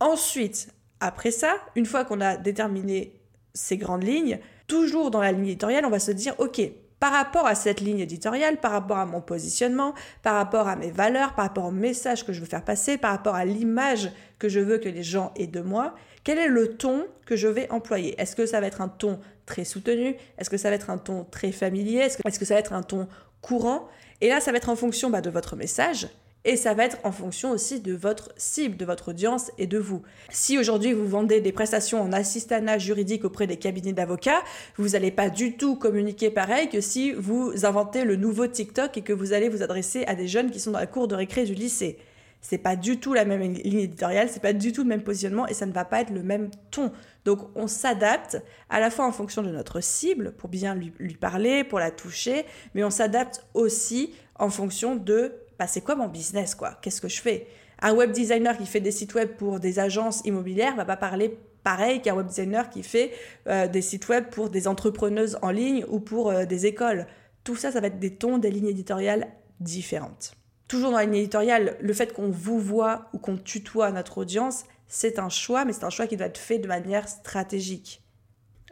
Ensuite, 0.00 0.68
après 1.00 1.30
ça, 1.30 1.54
une 1.76 1.84
fois 1.84 2.06
qu'on 2.06 2.22
a 2.22 2.38
déterminé 2.38 3.20
ces 3.52 3.76
grandes 3.76 4.04
lignes, 4.04 4.40
toujours 4.66 5.10
dans 5.10 5.20
la 5.20 5.32
ligne 5.32 5.46
éditoriale, 5.46 5.84
on 5.84 5.90
va 5.90 5.98
se 5.98 6.10
dire, 6.10 6.34
OK, 6.38 6.60
par 7.00 7.12
rapport 7.12 7.46
à 7.46 7.54
cette 7.54 7.80
ligne 7.80 7.98
éditoriale, 7.98 8.58
par 8.58 8.72
rapport 8.72 8.96
à 8.96 9.04
mon 9.04 9.20
positionnement, 9.20 9.94
par 10.22 10.36
rapport 10.36 10.68
à 10.68 10.76
mes 10.76 10.90
valeurs, 10.90 11.34
par 11.34 11.44
rapport 11.44 11.66
au 11.66 11.70
message 11.70 12.24
que 12.24 12.32
je 12.32 12.40
veux 12.40 12.46
faire 12.46 12.64
passer, 12.64 12.96
par 12.96 13.10
rapport 13.10 13.34
à 13.34 13.44
l'image 13.44 14.10
que 14.38 14.48
je 14.48 14.60
veux 14.60 14.78
que 14.78 14.88
les 14.88 15.02
gens 15.02 15.32
aient 15.36 15.46
de 15.46 15.60
moi, 15.60 15.94
quel 16.22 16.38
est 16.38 16.48
le 16.48 16.76
ton 16.76 17.06
que 17.26 17.36
je 17.36 17.48
vais 17.48 17.70
employer? 17.70 18.18
Est-ce 18.18 18.34
que 18.34 18.46
ça 18.46 18.60
va 18.60 18.66
être 18.66 18.80
un 18.80 18.88
ton 18.88 19.20
très 19.44 19.64
soutenu? 19.64 20.16
Est-ce 20.38 20.48
que 20.48 20.56
ça 20.56 20.70
va 20.70 20.76
être 20.76 20.88
un 20.88 20.96
ton 20.96 21.24
très 21.24 21.52
familier? 21.52 21.98
Est-ce 21.98 22.38
que, 22.38 22.44
ça 22.46 22.54
va 22.54 22.60
être 22.60 22.72
un 22.72 22.82
ton 22.82 23.06
courant? 23.42 23.86
Et 24.22 24.28
là, 24.28 24.40
ça 24.40 24.50
va 24.50 24.56
être 24.56 24.70
en 24.70 24.76
fonction 24.76 25.10
bah, 25.10 25.20
de 25.20 25.28
votre 25.28 25.56
message, 25.56 26.08
et 26.44 26.56
ça 26.56 26.74
va 26.74 26.84
être 26.84 26.98
en 27.04 27.12
fonction 27.12 27.50
aussi 27.50 27.80
de 27.80 27.94
votre 27.94 28.30
cible, 28.36 28.76
de 28.76 28.84
votre 28.84 29.08
audience 29.08 29.50
et 29.58 29.66
de 29.66 29.78
vous. 29.78 30.02
Si 30.30 30.58
aujourd'hui 30.58 30.92
vous 30.92 31.06
vendez 31.06 31.40
des 31.40 31.52
prestations 31.52 32.02
en 32.02 32.12
assistanat 32.12 32.78
juridique 32.78 33.24
auprès 33.24 33.46
des 33.46 33.56
cabinets 33.56 33.92
d'avocats, 33.92 34.42
vous 34.76 34.90
n'allez 34.90 35.10
pas 35.10 35.30
du 35.30 35.56
tout 35.56 35.76
communiquer 35.76 36.30
pareil 36.30 36.68
que 36.68 36.80
si 36.80 37.12
vous 37.12 37.64
inventez 37.64 38.04
le 38.04 38.16
nouveau 38.16 38.46
TikTok 38.46 38.96
et 38.98 39.02
que 39.02 39.12
vous 39.12 39.32
allez 39.32 39.48
vous 39.48 39.62
adresser 39.62 40.04
à 40.04 40.14
des 40.14 40.28
jeunes 40.28 40.50
qui 40.50 40.60
sont 40.60 40.72
dans 40.72 40.78
la 40.78 40.86
cour 40.86 41.08
de 41.08 41.14
récré 41.14 41.44
du 41.44 41.54
lycée. 41.54 41.98
C'est 42.42 42.58
pas 42.58 42.76
du 42.76 43.00
tout 43.00 43.14
la 43.14 43.24
même 43.24 43.40
ligne 43.40 43.78
éditoriale, 43.78 44.28
c'est 44.30 44.42
pas 44.42 44.52
du 44.52 44.72
tout 44.72 44.82
le 44.82 44.88
même 44.88 45.02
positionnement 45.02 45.46
et 45.46 45.54
ça 45.54 45.64
ne 45.64 45.72
va 45.72 45.86
pas 45.86 46.02
être 46.02 46.10
le 46.10 46.22
même 46.22 46.50
ton. 46.70 46.92
Donc 47.24 47.38
on 47.54 47.66
s'adapte 47.66 48.36
à 48.68 48.80
la 48.80 48.90
fois 48.90 49.06
en 49.06 49.12
fonction 49.12 49.42
de 49.42 49.50
notre 49.50 49.80
cible 49.80 50.32
pour 50.32 50.50
bien 50.50 50.74
lui, 50.74 50.92
lui 50.98 51.14
parler, 51.14 51.64
pour 51.64 51.78
la 51.78 51.90
toucher, 51.90 52.44
mais 52.74 52.84
on 52.84 52.90
s'adapte 52.90 53.46
aussi 53.54 54.12
en 54.38 54.50
fonction 54.50 54.94
de 54.94 55.32
bah, 55.58 55.66
c'est 55.66 55.80
quoi 55.80 55.94
mon 55.94 56.08
business, 56.08 56.54
quoi? 56.54 56.78
Qu'est-ce 56.82 57.00
que 57.00 57.08
je 57.08 57.20
fais? 57.20 57.46
Un 57.80 57.94
web 57.94 58.12
designer 58.12 58.56
qui 58.56 58.66
fait 58.66 58.80
des 58.80 58.90
sites 58.90 59.14
web 59.14 59.36
pour 59.36 59.60
des 59.60 59.78
agences 59.78 60.22
immobilières 60.24 60.76
va 60.76 60.84
pas 60.84 60.96
parler 60.96 61.38
pareil 61.64 62.00
qu'un 62.00 62.14
web 62.14 62.26
designer 62.26 62.70
qui 62.70 62.82
fait 62.82 63.12
euh, 63.48 63.66
des 63.66 63.82
sites 63.82 64.08
web 64.08 64.26
pour 64.30 64.50
des 64.50 64.68
entrepreneuses 64.68 65.38
en 65.42 65.50
ligne 65.50 65.84
ou 65.88 65.98
pour 66.00 66.30
euh, 66.30 66.44
des 66.44 66.66
écoles. 66.66 67.06
Tout 67.42 67.56
ça, 67.56 67.72
ça 67.72 67.80
va 67.80 67.88
être 67.88 67.98
des 67.98 68.14
tons, 68.14 68.38
des 68.38 68.50
lignes 68.50 68.68
éditoriales 68.68 69.28
différentes. 69.60 70.34
Toujours 70.68 70.90
dans 70.90 70.98
la 70.98 71.04
ligne 71.04 71.16
éditoriale, 71.16 71.76
le 71.80 71.92
fait 71.92 72.12
qu'on 72.12 72.30
vous 72.30 72.58
voit 72.58 73.08
ou 73.12 73.18
qu'on 73.18 73.36
tutoie 73.36 73.90
notre 73.90 74.18
audience, 74.18 74.64
c'est 74.86 75.18
un 75.18 75.28
choix, 75.28 75.64
mais 75.64 75.72
c'est 75.72 75.84
un 75.84 75.90
choix 75.90 76.06
qui 76.06 76.16
doit 76.16 76.26
être 76.26 76.38
fait 76.38 76.58
de 76.58 76.68
manière 76.68 77.08
stratégique. 77.08 78.02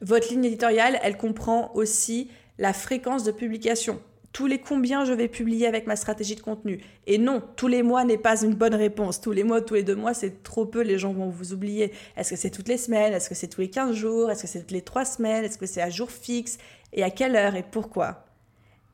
Votre 0.01 0.31
ligne 0.31 0.45
éditoriale, 0.45 0.99
elle 1.03 1.17
comprend 1.17 1.71
aussi 1.75 2.31
la 2.59 2.73
fréquence 2.73 3.25
de 3.25 3.33
publication 3.33 4.01
tous 4.33 4.47
les 4.47 4.59
combien 4.59 5.05
je 5.05 5.12
vais 5.12 5.29
publier 5.29 5.67
avec 5.67 5.87
ma 5.87 5.97
stratégie 5.97 6.35
de 6.35 6.41
contenu. 6.41 6.81
Et 7.07 7.19
non, 7.19 7.43
tous 7.57 7.69
les 7.69 7.83
mois 7.83 8.05
n'est 8.05 8.19
pas 8.19 8.43
une 8.43 8.55
bonne 8.55 8.75
réponse. 8.75 9.21
Tous 9.21 9.33
les 9.33 9.45
mois, 9.45 9.61
tous 9.61 9.75
les 9.75 9.83
deux 9.83 9.95
mois, 9.95 10.15
c'est 10.15 10.43
trop 10.43 10.65
peu, 10.65 10.81
les 10.81 10.99
gens 10.99 11.12
vont 11.12 11.29
vous 11.29 11.53
oublier. 11.53 11.93
Est-ce 12.17 12.31
que 12.31 12.37
c'est 12.37 12.51
toutes 12.51 12.69
les 12.69 12.79
semaines? 12.79 13.12
Est-ce 13.12 13.29
que 13.29 13.35
c'est 13.35 13.49
tous 13.49 13.61
les 13.61 13.69
15 13.69 13.95
jours? 13.95 14.31
Est-ce 14.31 14.43
que 14.43 14.49
c'est 14.49 14.61
toutes 14.61 14.71
les 14.71 14.83
3 14.83 15.05
semaines? 15.05 15.45
Est-ce 15.45 15.59
que 15.59 15.67
c'est 15.67 15.83
à 15.83 15.91
jour 15.91 16.11
fixe? 16.11 16.59
Et 16.95 17.03
à 17.03 17.11
quelle 17.11 17.37
heure? 17.37 17.57
Et 17.57 17.62
pourquoi? 17.62 18.25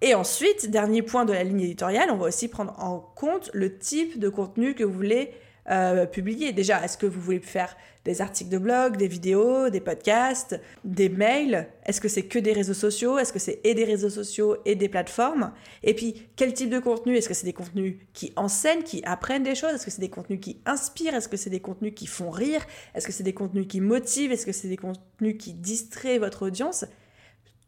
Et 0.01 0.15
ensuite, 0.15 0.71
dernier 0.71 1.03
point 1.03 1.25
de 1.25 1.33
la 1.33 1.45
ligne 1.45 1.61
éditoriale, 1.61 2.11
on 2.11 2.17
va 2.17 2.27
aussi 2.27 2.49
prendre 2.49 2.75
en 2.79 2.99
compte 2.99 3.51
le 3.53 3.77
type 3.79 4.19
de 4.19 4.29
contenu 4.29 4.75
que 4.75 4.85
vous 4.85 4.93
voulez 4.93 5.33
euh, 5.71 6.07
publier. 6.07 6.53
Déjà, 6.53 6.85
est-ce 6.85 6.97
que 6.97 7.07
vous 7.07 7.21
voulez 7.21 7.41
faire 7.41 7.77
des 8.09 8.23
articles 8.23 8.51
de 8.51 8.57
blog, 8.57 8.97
des 8.97 9.07
vidéos, 9.07 9.69
des 9.69 9.81
podcasts, 9.81 10.59
des 10.83 11.11
mails. 11.11 11.69
Est-ce 11.85 12.01
que 12.01 12.09
c'est 12.09 12.23
que 12.23 12.39
des 12.39 12.55
réseaux 12.55 12.75
sociaux? 12.75 13.19
Est-ce 13.19 13.35
que 13.35 13.39
c'est 13.39 13.61
et 13.65 13.75
des 13.75 13.85
réseaux 13.85 14.09
sociaux 14.09 14.57
et 14.65 14.77
des 14.77 14.89
plateformes? 14.89 15.53
Et 15.83 15.93
puis, 15.93 16.29
quel 16.35 16.55
type 16.55 16.71
de 16.71 16.79
contenu? 16.79 17.17
Est-ce 17.17 17.29
que 17.29 17.35
c'est 17.35 17.45
des 17.45 17.53
contenus 17.53 17.97
qui 18.15 18.33
enseignent, 18.37 18.83
qui 18.83 19.03
apprennent 19.05 19.43
des 19.43 19.55
choses? 19.55 19.75
Est-ce 19.75 19.85
que 19.85 19.91
c'est 19.91 20.01
des 20.01 20.09
contenus 20.09 20.41
qui 20.41 20.63
inspirent? 20.65 21.15
Est-ce 21.15 21.29
que 21.29 21.37
c'est 21.37 21.51
des 21.51 21.61
contenus 21.61 21.93
qui 21.95 22.07
font 22.07 22.31
rire? 22.31 22.63
Est-ce 22.95 23.07
que 23.07 23.13
c'est 23.13 23.23
des 23.23 23.35
contenus 23.35 23.67
qui 23.69 23.83
motivent? 23.83 24.33
Est-ce 24.33 24.47
que 24.47 24.53
c'est 24.53 24.69
des 24.69 24.79
contenus 24.79 25.37
qui 25.39 25.53
distraient 25.53 26.19
votre 26.19 26.47
audience? 26.47 26.87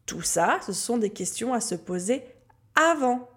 Tout 0.07 0.23
ça, 0.23 0.59
ce 0.65 0.73
sont 0.73 0.97
des 0.97 1.11
questions 1.11 1.53
à 1.53 1.61
se 1.61 1.75
poser 1.75 2.23
avant 2.73 3.29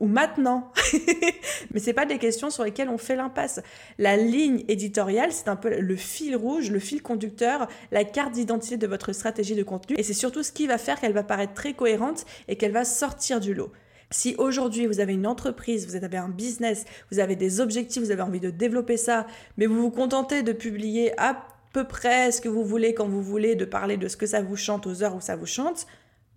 ou 0.00 0.06
maintenant. 0.06 0.72
Mais 1.72 1.80
c'est 1.80 1.92
pas 1.92 2.06
des 2.06 2.18
questions 2.18 2.50
sur 2.50 2.64
lesquelles 2.64 2.88
on 2.88 2.98
fait 2.98 3.16
l'impasse. 3.16 3.60
La 3.98 4.16
ligne 4.16 4.64
éditoriale, 4.68 5.32
c'est 5.32 5.48
un 5.48 5.56
peu 5.56 5.80
le 5.80 5.96
fil 5.96 6.36
rouge, 6.36 6.70
le 6.70 6.78
fil 6.78 7.02
conducteur, 7.02 7.68
la 7.90 8.04
carte 8.04 8.32
d'identité 8.32 8.76
de 8.76 8.86
votre 8.86 9.12
stratégie 9.12 9.54
de 9.54 9.62
contenu 9.62 9.96
et 9.98 10.02
c'est 10.02 10.14
surtout 10.14 10.42
ce 10.42 10.52
qui 10.52 10.66
va 10.66 10.78
faire 10.78 11.00
qu'elle 11.00 11.12
va 11.12 11.22
paraître 11.22 11.54
très 11.54 11.74
cohérente 11.74 12.24
et 12.46 12.56
qu'elle 12.56 12.72
va 12.72 12.84
sortir 12.84 13.40
du 13.40 13.54
lot. 13.54 13.72
Si 14.10 14.34
aujourd'hui 14.38 14.86
vous 14.86 15.00
avez 15.00 15.12
une 15.12 15.26
entreprise, 15.26 15.86
vous 15.86 16.02
avez 16.02 16.16
un 16.16 16.30
business, 16.30 16.86
vous 17.10 17.18
avez 17.18 17.36
des 17.36 17.60
objectifs, 17.60 18.02
vous 18.02 18.10
avez 18.10 18.22
envie 18.22 18.40
de 18.40 18.50
développer 18.50 18.96
ça, 18.96 19.26
mais 19.58 19.66
vous 19.66 19.80
vous 19.80 19.90
contentez 19.90 20.42
de 20.42 20.52
publier 20.52 21.18
à 21.20 21.46
peu 21.74 21.84
près 21.84 22.32
ce 22.32 22.40
que 22.40 22.48
vous 22.48 22.64
voulez 22.64 22.94
quand 22.94 23.06
vous 23.06 23.22
voulez, 23.22 23.54
de 23.54 23.66
parler 23.66 23.98
de 23.98 24.08
ce 24.08 24.16
que 24.16 24.26
ça 24.26 24.40
vous 24.40 24.56
chante 24.56 24.86
aux 24.86 25.02
heures 25.02 25.14
où 25.14 25.20
ça 25.20 25.36
vous 25.36 25.46
chante, 25.46 25.86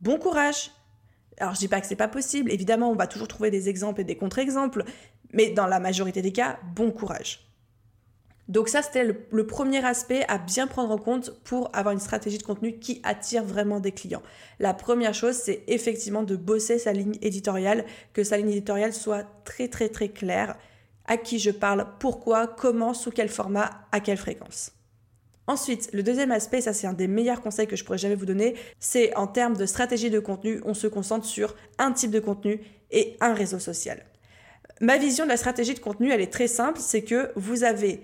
bon 0.01 0.17
courage. 0.17 0.71
Alors 1.41 1.55
je 1.55 1.59
dis 1.59 1.67
pas 1.67 1.81
que 1.81 1.87
c'est 1.87 1.95
pas 1.95 2.07
possible, 2.07 2.51
évidemment 2.51 2.89
on 2.91 2.95
va 2.95 3.07
toujours 3.07 3.27
trouver 3.27 3.51
des 3.51 3.67
exemples 3.67 4.01
et 4.01 4.03
des 4.03 4.15
contre-exemples, 4.15 4.83
mais 5.33 5.49
dans 5.49 5.67
la 5.67 5.79
majorité 5.79 6.21
des 6.21 6.31
cas, 6.31 6.59
bon 6.75 6.91
courage. 6.91 7.51
Donc 8.47 8.67
ça, 8.67 8.81
c'était 8.81 9.05
le, 9.05 9.47
premier 9.47 9.83
aspect 9.85 10.25
à 10.27 10.37
bien 10.37 10.67
prendre 10.67 10.91
en 10.91 10.97
compte 10.97 11.31
pour 11.45 11.69
avoir 11.73 11.93
une 11.93 12.01
stratégie 12.01 12.37
de 12.37 12.43
contenu 12.43 12.79
qui 12.79 12.99
attire 13.03 13.45
vraiment 13.45 13.79
des 13.79 13.93
clients. 13.93 14.23
La 14.59 14.73
première 14.73 15.13
chose, 15.13 15.35
c'est 15.35 15.63
effectivement 15.67 16.23
de 16.23 16.35
bosser 16.35 16.77
sa 16.77 16.91
ligne 16.91 17.17
éditoriale, 17.21 17.85
que 18.11 18.25
sa 18.25 18.35
ligne 18.35 18.49
éditoriale 18.49 18.91
soit 18.91 19.25
très 19.45 19.69
très 19.69 19.87
très 19.87 20.09
claire, 20.09 20.57
à 21.05 21.15
qui 21.15 21.39
je 21.39 21.51
parle, 21.51 21.87
pourquoi, 21.99 22.45
comment, 22.45 22.93
sous 22.93 23.11
quel 23.11 23.29
format, 23.29 23.69
à 23.93 24.01
quelle 24.01 24.17
fréquence. 24.17 24.73
Ensuite, 25.51 25.89
le 25.91 26.01
deuxième 26.01 26.31
aspect, 26.31 26.61
ça 26.61 26.71
c'est 26.71 26.87
un 26.87 26.93
des 26.93 27.09
meilleurs 27.09 27.41
conseils 27.41 27.67
que 27.67 27.75
je 27.75 27.83
pourrais 27.83 27.97
jamais 27.97 28.15
vous 28.15 28.25
donner, 28.25 28.55
c'est 28.79 29.13
en 29.17 29.27
termes 29.27 29.57
de 29.57 29.65
stratégie 29.65 30.09
de 30.09 30.21
contenu, 30.21 30.61
on 30.63 30.73
se 30.73 30.87
concentre 30.87 31.25
sur 31.25 31.57
un 31.77 31.91
type 31.91 32.11
de 32.11 32.21
contenu 32.21 32.61
et 32.89 33.17
un 33.19 33.33
réseau 33.33 33.59
social. 33.59 34.05
Ma 34.79 34.97
vision 34.97 35.25
de 35.25 35.29
la 35.29 35.35
stratégie 35.35 35.73
de 35.73 35.79
contenu, 35.79 36.09
elle 36.09 36.21
est 36.21 36.31
très 36.31 36.47
simple, 36.47 36.79
c'est 36.79 37.01
que 37.01 37.33
vous 37.35 37.65
avez 37.65 38.01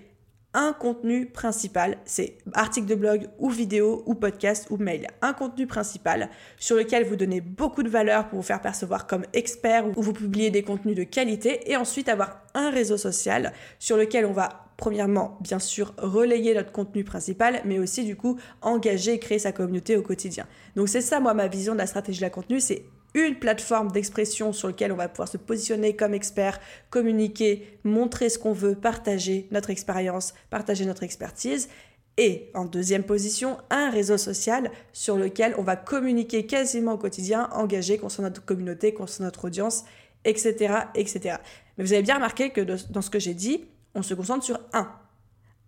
un 0.53 0.73
contenu 0.73 1.27
principal, 1.27 1.99
c'est 2.03 2.37
article 2.53 2.87
de 2.87 2.95
blog 2.95 3.29
ou 3.39 3.49
vidéo 3.49 4.03
ou 4.05 4.13
podcast 4.13 4.67
ou 4.69 4.75
mail, 4.75 5.07
un 5.21 5.31
contenu 5.31 5.67
principal 5.67 6.29
sur 6.57 6.75
lequel 6.75 7.05
vous 7.05 7.15
donnez 7.15 7.39
beaucoup 7.39 7.81
de 7.81 7.89
valeur 7.89 8.27
pour 8.27 8.39
vous 8.39 8.45
faire 8.45 8.61
percevoir 8.61 9.07
comme 9.07 9.23
expert 9.31 9.87
ou 9.87 10.01
vous 10.01 10.11
publiez 10.11 10.49
des 10.49 10.63
contenus 10.63 10.97
de 10.97 11.03
qualité 11.03 11.71
et 11.71 11.77
ensuite 11.77 12.09
avoir 12.09 12.41
un 12.55 12.71
réseau 12.71 12.97
social 12.97 13.53
sur 13.79 13.95
lequel 13.95 14.25
on 14.25 14.33
va 14.33 14.66
premièrement, 14.77 15.37
bien 15.41 15.59
sûr, 15.59 15.93
relayer 15.97 16.53
notre 16.53 16.71
contenu 16.71 17.03
principal, 17.03 17.61
mais 17.65 17.79
aussi 17.79 18.05
du 18.05 18.15
coup 18.15 18.39
engager 18.61 19.13
et 19.13 19.19
créer 19.19 19.39
sa 19.39 19.51
communauté 19.51 19.97
au 19.97 20.03
quotidien. 20.03 20.45
Donc 20.75 20.87
c'est 20.87 21.01
ça, 21.01 21.19
moi, 21.19 21.33
ma 21.33 21.47
vision 21.47 21.73
de 21.73 21.79
la 21.79 21.87
stratégie 21.87 22.19
de 22.19 22.25
la 22.25 22.29
contenu, 22.29 22.59
c'est 22.59 22.85
une 23.15 23.35
plateforme 23.35 23.91
d'expression 23.91 24.53
sur 24.53 24.67
laquelle 24.67 24.91
on 24.91 24.95
va 24.97 25.09
pouvoir 25.09 25.27
se 25.27 25.37
positionner 25.37 25.95
comme 25.95 26.13
expert, 26.13 26.59
communiquer, 26.91 27.79
montrer 27.83 28.29
ce 28.29 28.37
qu'on 28.37 28.53
veut, 28.53 28.75
partager 28.75 29.47
notre 29.51 29.71
expérience, 29.71 30.35
partager 30.51 30.85
notre 30.85 31.03
expertise. 31.03 31.69
Et 32.17 32.51
en 32.53 32.65
deuxième 32.65 33.03
position, 33.03 33.57
un 33.69 33.89
réseau 33.89 34.17
social 34.17 34.71
sur 34.93 35.17
lequel 35.17 35.55
on 35.57 35.63
va 35.63 35.75
communiquer 35.75 36.45
quasiment 36.45 36.93
au 36.93 36.97
quotidien, 36.97 37.49
engager 37.53 37.97
concernant 37.97 38.29
notre 38.29 38.45
communauté, 38.45 38.93
concernant 38.93 39.27
notre 39.27 39.45
audience, 39.45 39.85
etc., 40.25 40.73
etc. 40.95 41.37
Mais 41.77 41.83
vous 41.83 41.93
avez 41.93 42.01
bien 42.01 42.15
remarqué 42.15 42.49
que 42.49 42.61
dans 42.61 43.01
ce 43.01 43.09
que 43.09 43.19
j'ai 43.19 43.35
dit, 43.35 43.65
on 43.97 44.03
se 44.03 44.13
concentre 44.13 44.45
sur 44.45 44.59
un. 44.73 44.87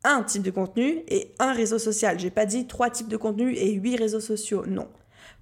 Un 0.06 0.24
type 0.24 0.44
de 0.44 0.52
contenu 0.52 1.04
et 1.10 1.34
un 1.40 1.52
réseau 1.52 1.78
social. 1.78 2.18
J'ai 2.20 2.30
pas 2.30 2.46
dit 2.46 2.68
trois 2.68 2.90
types 2.90 3.10
de 3.10 3.18
contenu 3.18 3.54
et 3.56 3.74
huit 3.74 3.98
réseaux 3.98 4.22
sociaux. 4.22 4.66
Non. 4.66 4.88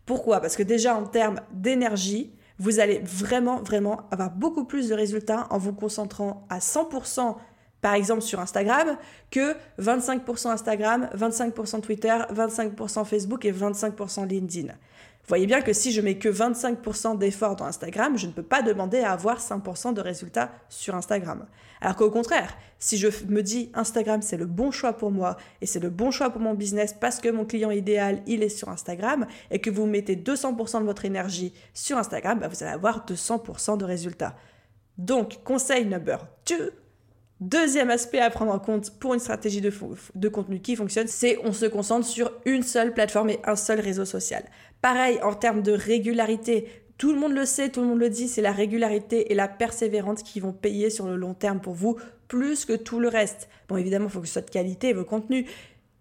Pourquoi? 0.05 0.39
Parce 0.39 0.55
que 0.55 0.63
déjà 0.63 0.95
en 0.95 1.03
termes 1.03 1.41
d'énergie, 1.51 2.31
vous 2.57 2.79
allez 2.79 2.99
vraiment, 3.03 3.61
vraiment 3.61 4.07
avoir 4.09 4.31
beaucoup 4.31 4.63
plus 4.63 4.89
de 4.89 4.95
résultats 4.95 5.45
en 5.51 5.59
vous 5.59 5.73
concentrant 5.73 6.47
à 6.49 6.57
100% 6.57 7.35
par 7.81 7.93
exemple 7.93 8.21
sur 8.21 8.39
Instagram 8.39 8.97
que 9.29 9.53
25% 9.79 10.47
Instagram, 10.47 11.09
25% 11.15 11.81
Twitter, 11.81 12.17
25% 12.33 13.05
Facebook 13.05 13.45
et 13.45 13.51
25% 13.51 14.27
LinkedIn. 14.27 14.73
Voyez 15.27 15.45
bien 15.45 15.61
que 15.61 15.73
si 15.73 15.91
je 15.91 15.99
mets 15.99 16.17
que 16.17 16.29
25% 16.29 17.17
d'efforts 17.17 17.57
dans 17.57 17.65
Instagram, 17.65 18.17
je 18.17 18.27
ne 18.27 18.31
peux 18.31 18.43
pas 18.43 18.61
demander 18.61 18.99
à 18.99 19.11
avoir 19.11 19.41
5% 19.41 19.93
de 19.93 19.99
résultats 19.99 20.51
sur 20.69 20.95
Instagram. 20.95 21.45
Alors 21.81 21.97
qu'au 21.97 22.09
contraire, 22.09 22.55
si 22.79 22.97
je 22.97 23.09
me 23.27 23.43
dis 23.43 23.69
Instagram 23.73 24.21
c'est 24.21 24.37
le 24.37 24.45
bon 24.45 24.71
choix 24.71 24.93
pour 24.93 25.11
moi 25.11 25.35
et 25.59 25.65
c'est 25.65 25.81
le 25.81 25.89
bon 25.89 26.11
choix 26.11 26.29
pour 26.29 26.39
mon 26.39 26.53
business 26.53 26.95
parce 26.97 27.19
que 27.19 27.27
mon 27.27 27.43
client 27.43 27.71
idéal 27.71 28.23
il 28.25 28.41
est 28.41 28.49
sur 28.49 28.69
Instagram 28.69 29.27
et 29.51 29.59
que 29.59 29.69
vous 29.69 29.85
mettez 29.85 30.15
200% 30.15 30.79
de 30.79 30.85
votre 30.85 31.03
énergie 31.03 31.53
sur 31.73 31.97
Instagram, 31.97 32.39
bah, 32.39 32.47
vous 32.47 32.63
allez 32.63 32.71
avoir 32.71 33.05
200% 33.05 33.77
de 33.77 33.83
résultats. 33.83 34.35
Donc 34.97 35.43
conseil 35.43 35.85
number 35.85 36.25
2, 36.47 36.73
Deuxième 37.39 37.91
aspect 37.91 38.19
à 38.19 38.31
prendre 38.31 38.51
en 38.51 38.57
compte 38.57 38.89
pour 38.99 39.13
une 39.13 39.19
stratégie 39.19 39.61
de 39.61 40.29
contenu 40.29 40.59
qui 40.59 40.75
fonctionne, 40.75 41.05
c'est 41.05 41.37
on 41.43 41.53
se 41.53 41.67
concentre 41.67 42.07
sur 42.07 42.31
une 42.45 42.63
seule 42.63 42.95
plateforme 42.95 43.29
et 43.29 43.39
un 43.45 43.55
seul 43.55 43.79
réseau 43.79 44.05
social. 44.05 44.43
Pareil, 44.81 45.19
en 45.23 45.33
termes 45.33 45.61
de 45.61 45.71
régularité, 45.71 46.67
tout 46.97 47.13
le 47.13 47.19
monde 47.19 47.33
le 47.33 47.45
sait, 47.45 47.69
tout 47.69 47.81
le 47.81 47.87
monde 47.87 47.99
le 47.99 48.09
dit, 48.09 48.27
c'est 48.27 48.41
la 48.41 48.51
régularité 48.51 49.31
et 49.31 49.35
la 49.35 49.47
persévérance 49.47 50.23
qui 50.23 50.39
vont 50.39 50.53
payer 50.53 50.89
sur 50.89 51.07
le 51.07 51.15
long 51.15 51.33
terme 51.33 51.59
pour 51.59 51.73
vous, 51.73 51.97
plus 52.27 52.65
que 52.65 52.73
tout 52.73 52.99
le 52.99 53.07
reste. 53.07 53.49
Bon, 53.69 53.77
évidemment, 53.77 54.05
il 54.05 54.11
faut 54.11 54.21
que 54.21 54.27
ce 54.27 54.33
soit 54.33 54.41
de 54.41 54.49
qualité, 54.49 54.93
vos 54.93 55.05
contenus, 55.05 55.45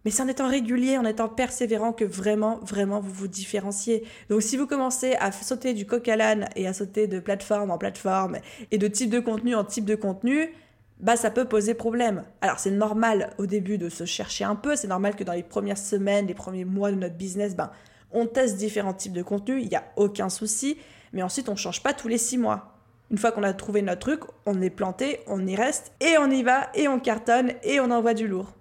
mais 0.07 0.13
c'est 0.13 0.23
en 0.23 0.29
étant 0.29 0.49
régulier, 0.49 0.97
en 0.99 1.05
étant 1.05 1.29
persévérant 1.29 1.93
que 1.93 2.05
vraiment, 2.05 2.61
vraiment 2.61 3.01
vous 3.01 3.11
vous 3.11 3.27
différenciez. 3.27 4.05
Donc 4.29 4.41
si 4.41 4.57
vous 4.57 4.69
commencez 4.69 5.15
à 5.17 5.33
sauter 5.33 5.75
du 5.75 5.85
coq 5.85 6.07
à 6.07 6.15
l'âne 6.15 6.49
et 6.55 6.69
à 6.69 6.73
sauter 6.73 7.09
de 7.09 7.19
plateforme 7.19 7.73
en 7.73 7.77
plateforme 7.77 8.39
et 8.71 8.79
de 8.79 8.87
type 8.87 9.11
de 9.11 9.19
contenu 9.19 9.57
en 9.57 9.65
type 9.65 9.85
de 9.85 9.97
contenu, 9.97 10.53
bah 11.01 11.17
ça 11.17 11.33
peut 11.33 11.45
poser 11.45 11.75
problème. 11.75 12.23
Alors 12.41 12.61
c'est 12.61 12.71
normal 12.71 13.31
au 13.39 13.47
début 13.47 13.79
de 13.79 13.89
se 13.89 14.05
chercher 14.05 14.45
un 14.45 14.55
peu, 14.55 14.77
c'est 14.77 14.87
normal 14.87 15.17
que 15.17 15.25
dans 15.25 15.33
les 15.33 15.43
premières 15.43 15.77
semaines, 15.77 16.29
les 16.29 16.35
premiers 16.35 16.65
mois 16.65 16.93
de 16.93 16.97
notre 16.97 17.17
business, 17.17 17.57
ben 17.57 17.73
on 18.13 18.27
teste 18.27 18.57
différents 18.57 18.95
types 18.95 19.13
de 19.13 19.23
contenus, 19.23 19.63
il 19.63 19.69
n'y 19.69 19.77
a 19.77 19.85
aucun 19.97 20.29
souci, 20.29 20.79
mais 21.13 21.23
ensuite 21.23 21.49
on 21.49 21.57
change 21.57 21.83
pas 21.83 21.93
tous 21.93 22.09
les 22.09 22.19
six 22.19 22.39
mois. 22.39 22.73
Une 23.11 23.19
fois 23.19 23.31
qu'on 23.31 23.45
a 23.45 23.53
trouvé 23.53 23.83
notre 23.83 24.01
truc, 24.01 24.21
on 24.47 24.61
est 24.61 24.71
planté, 24.71 25.21
on 25.29 25.47
y 25.47 25.55
reste, 25.55 25.93
et 26.01 26.19
on 26.19 26.29
y 26.29 26.43
va, 26.43 26.71
et 26.75 26.89
on 26.89 26.99
cartonne, 26.99 27.53
et 27.63 27.79
on 27.79 27.91
envoie 27.93 28.15
du 28.15 28.27
lourd. 28.27 28.56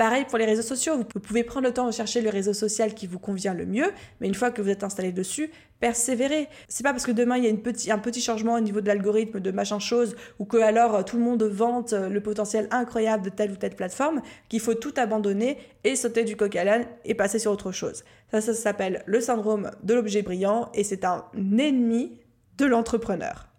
Pareil 0.00 0.24
pour 0.24 0.38
les 0.38 0.46
réseaux 0.46 0.62
sociaux, 0.62 0.96
vous 0.96 1.04
pouvez 1.04 1.44
prendre 1.44 1.66
le 1.66 1.74
temps 1.74 1.84
de 1.84 1.92
chercher 1.92 2.22
le 2.22 2.30
réseau 2.30 2.54
social 2.54 2.94
qui 2.94 3.06
vous 3.06 3.18
convient 3.18 3.52
le 3.52 3.66
mieux, 3.66 3.92
mais 4.18 4.28
une 4.28 4.34
fois 4.34 4.50
que 4.50 4.62
vous 4.62 4.70
êtes 4.70 4.82
installé 4.82 5.12
dessus, 5.12 5.50
persévérez. 5.78 6.48
C'est 6.68 6.82
pas 6.82 6.92
parce 6.92 7.04
que 7.04 7.12
demain 7.12 7.36
il 7.36 7.44
y 7.44 7.48
a 7.90 7.94
un 7.94 7.98
petit 7.98 8.22
changement 8.22 8.54
au 8.54 8.60
niveau 8.60 8.80
de 8.80 8.86
l'algorithme 8.86 9.40
de 9.40 9.50
machin 9.50 9.78
chose, 9.78 10.16
ou 10.38 10.46
que 10.46 10.56
alors 10.56 10.94
euh, 10.94 11.02
tout 11.02 11.18
le 11.18 11.22
monde 11.22 11.42
vante 11.42 11.92
euh, 11.92 12.08
le 12.08 12.22
potentiel 12.22 12.66
incroyable 12.70 13.24
de 13.24 13.28
telle 13.28 13.50
ou 13.50 13.56
telle 13.56 13.76
plateforme, 13.76 14.22
qu'il 14.48 14.60
faut 14.60 14.72
tout 14.72 14.94
abandonner 14.96 15.58
et 15.84 15.96
sauter 15.96 16.24
du 16.24 16.34
coq 16.34 16.56
à 16.56 16.64
l'âne 16.64 16.86
et 17.04 17.14
passer 17.14 17.38
sur 17.38 17.52
autre 17.52 17.70
chose. 17.70 18.02
Ça, 18.30 18.40
ça 18.40 18.54
s'appelle 18.54 19.02
le 19.04 19.20
syndrome 19.20 19.70
de 19.82 19.92
l'objet 19.92 20.22
brillant 20.22 20.70
et 20.72 20.82
c'est 20.82 21.04
un 21.04 21.26
ennemi 21.36 22.18
de 22.56 22.64
l'entrepreneur. 22.64 23.49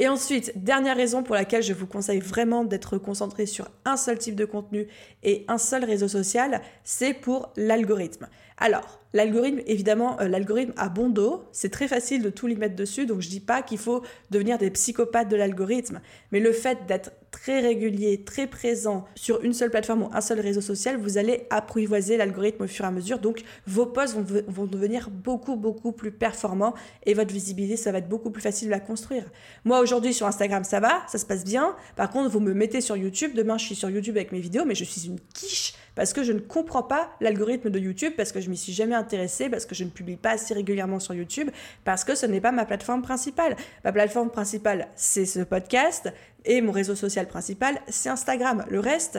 Et 0.00 0.08
ensuite, 0.08 0.52
dernière 0.56 0.96
raison 0.96 1.22
pour 1.22 1.34
laquelle 1.34 1.62
je 1.62 1.74
vous 1.74 1.86
conseille 1.86 2.20
vraiment 2.20 2.64
d'être 2.64 2.96
concentré 2.96 3.44
sur 3.44 3.68
un 3.84 3.98
seul 3.98 4.16
type 4.16 4.34
de 4.34 4.46
contenu 4.46 4.88
et 5.22 5.44
un 5.46 5.58
seul 5.58 5.84
réseau 5.84 6.08
social, 6.08 6.62
c'est 6.84 7.12
pour 7.12 7.52
l'algorithme. 7.54 8.26
Alors, 8.60 9.00
L'algorithme, 9.12 9.60
évidemment, 9.66 10.20
euh, 10.20 10.28
l'algorithme 10.28 10.72
a 10.76 10.88
bon 10.88 11.08
dos, 11.08 11.42
c'est 11.50 11.70
très 11.70 11.88
facile 11.88 12.22
de 12.22 12.30
tout 12.30 12.46
lui 12.46 12.54
mettre 12.54 12.76
dessus, 12.76 13.06
donc 13.06 13.20
je 13.20 13.28
dis 13.28 13.40
pas 13.40 13.60
qu'il 13.60 13.78
faut 13.78 14.04
devenir 14.30 14.56
des 14.56 14.70
psychopathes 14.70 15.28
de 15.28 15.34
l'algorithme, 15.34 16.00
mais 16.30 16.38
le 16.38 16.52
fait 16.52 16.86
d'être 16.86 17.10
très 17.32 17.60
régulier, 17.60 18.22
très 18.22 18.46
présent 18.46 19.04
sur 19.16 19.42
une 19.42 19.52
seule 19.52 19.70
plateforme 19.70 20.02
ou 20.02 20.10
un 20.12 20.20
seul 20.20 20.38
réseau 20.38 20.60
social, 20.60 20.96
vous 20.96 21.18
allez 21.18 21.46
apprivoiser 21.50 22.16
l'algorithme 22.16 22.62
au 22.62 22.66
fur 22.68 22.84
et 22.84 22.88
à 22.88 22.90
mesure, 22.92 23.18
donc 23.18 23.42
vos 23.66 23.86
posts 23.86 24.14
vont, 24.14 24.42
vont, 24.46 24.66
devenir 24.66 25.10
beaucoup, 25.10 25.56
beaucoup 25.56 25.90
plus 25.90 26.12
performants 26.12 26.74
et 27.04 27.14
votre 27.14 27.32
visibilité, 27.32 27.76
ça 27.76 27.90
va 27.90 27.98
être 27.98 28.08
beaucoup 28.08 28.30
plus 28.30 28.42
facile 28.42 28.72
à 28.72 28.78
construire. 28.78 29.24
Moi, 29.64 29.80
aujourd'hui, 29.80 30.14
sur 30.14 30.28
Instagram, 30.28 30.62
ça 30.62 30.78
va, 30.78 31.02
ça 31.08 31.18
se 31.18 31.26
passe 31.26 31.42
bien, 31.42 31.74
par 31.96 32.10
contre, 32.10 32.30
vous 32.30 32.40
me 32.40 32.54
mettez 32.54 32.80
sur 32.80 32.96
YouTube, 32.96 33.32
demain, 33.34 33.58
je 33.58 33.66
suis 33.66 33.74
sur 33.74 33.90
YouTube 33.90 34.16
avec 34.16 34.30
mes 34.30 34.40
vidéos, 34.40 34.64
mais 34.64 34.76
je 34.76 34.84
suis 34.84 35.08
une 35.08 35.18
quiche 35.34 35.74
parce 35.94 36.12
que 36.12 36.22
je 36.22 36.32
ne 36.32 36.40
comprends 36.40 36.82
pas 36.82 37.10
l'algorithme 37.20 37.70
de 37.70 37.78
YouTube, 37.78 38.12
parce 38.16 38.32
que 38.32 38.40
je 38.40 38.50
m'y 38.50 38.56
suis 38.56 38.72
jamais 38.72 38.94
intéressée, 38.94 39.48
parce 39.48 39.66
que 39.66 39.74
je 39.74 39.84
ne 39.84 39.90
publie 39.90 40.16
pas 40.16 40.30
assez 40.30 40.54
régulièrement 40.54 41.00
sur 41.00 41.14
YouTube, 41.14 41.50
parce 41.84 42.04
que 42.04 42.14
ce 42.14 42.26
n'est 42.26 42.40
pas 42.40 42.52
ma 42.52 42.64
plateforme 42.64 43.02
principale. 43.02 43.56
Ma 43.84 43.92
plateforme 43.92 44.30
principale, 44.30 44.88
c'est 44.96 45.26
ce 45.26 45.40
podcast, 45.40 46.12
et 46.44 46.60
mon 46.60 46.72
réseau 46.72 46.94
social 46.94 47.26
principal, 47.26 47.80
c'est 47.88 48.08
Instagram. 48.08 48.64
Le 48.68 48.80
reste, 48.80 49.18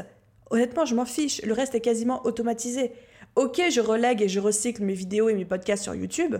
honnêtement, 0.49 0.85
je 0.85 0.95
m'en 0.95 1.05
fiche. 1.05 1.41
Le 1.43 1.53
reste 1.53 1.75
est 1.75 1.81
quasiment 1.81 2.25
automatisé. 2.25 2.91
Ok, 3.35 3.61
je 3.69 3.79
relègue 3.79 4.21
et 4.21 4.27
je 4.27 4.39
recycle 4.39 4.83
mes 4.83 4.93
vidéos 4.93 5.29
et 5.29 5.35
mes 5.35 5.45
podcasts 5.45 5.83
sur 5.83 5.95
YouTube, 5.95 6.35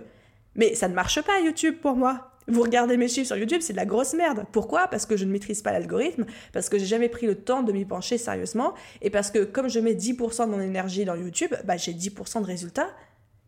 mais 0.54 0.74
ça 0.74 0.88
ne 0.88 0.94
marche 0.94 1.22
pas 1.22 1.40
YouTube 1.40 1.76
pour 1.80 1.96
moi. 1.96 2.31
Vous 2.48 2.62
regardez 2.62 2.96
mes 2.96 3.08
chiffres 3.08 3.28
sur 3.28 3.36
YouTube, 3.36 3.60
c'est 3.60 3.72
de 3.72 3.78
la 3.78 3.86
grosse 3.86 4.14
merde. 4.14 4.44
Pourquoi? 4.52 4.88
Parce 4.88 5.06
que 5.06 5.16
je 5.16 5.24
ne 5.24 5.30
maîtrise 5.30 5.62
pas 5.62 5.72
l'algorithme, 5.72 6.26
parce 6.52 6.68
que 6.68 6.78
j'ai 6.78 6.86
jamais 6.86 7.08
pris 7.08 7.26
le 7.26 7.36
temps 7.36 7.62
de 7.62 7.72
m'y 7.72 7.84
pencher 7.84 8.18
sérieusement, 8.18 8.74
et 9.00 9.10
parce 9.10 9.30
que 9.30 9.44
comme 9.44 9.68
je 9.68 9.80
mets 9.80 9.94
10% 9.94 10.46
de 10.46 10.50
mon 10.50 10.60
énergie 10.60 11.04
dans 11.04 11.14
YouTube, 11.14 11.54
bah 11.64 11.76
j'ai 11.76 11.92
10% 11.92 12.40
de 12.40 12.46
résultats. 12.46 12.90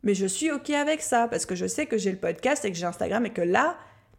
Mais 0.03 0.15
je 0.15 0.27
suis 0.27 0.51
ok 0.51 0.71
avec 0.71 1.01
ça, 1.01 1.29
parce 1.29 1.47
que 1.47 1.55
je 1.55 1.67
sais 1.67 1.87
que 1.87 1.97
j'ai 1.97 2.13
le 2.13 2.19
podcast 2.19 2.65
et 2.65 2.71
que 2.71 2.77
j'ai 2.77 2.85
Instagram, 2.85 3.25
et 3.27 3.31
que 3.31 3.41
là, 3.41 3.77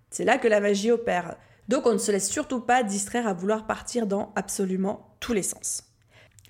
c'est 0.09 0.25
là 0.25 0.37
que 0.37 0.47
la 0.47 0.59
magie 0.59 0.91
opère. 0.91 1.35
Donc 1.67 1.85
on 1.85 1.93
ne 1.93 1.97
se 1.97 2.11
laisse 2.11 2.29
surtout 2.29 2.59
pas 2.59 2.83
distraire 2.83 3.27
à 3.27 3.33
vouloir 3.33 3.65
partir 3.67 4.07
dans 4.07 4.31
absolument 4.35 5.15
tous 5.19 5.33
les 5.33 5.43
sens. 5.43 5.83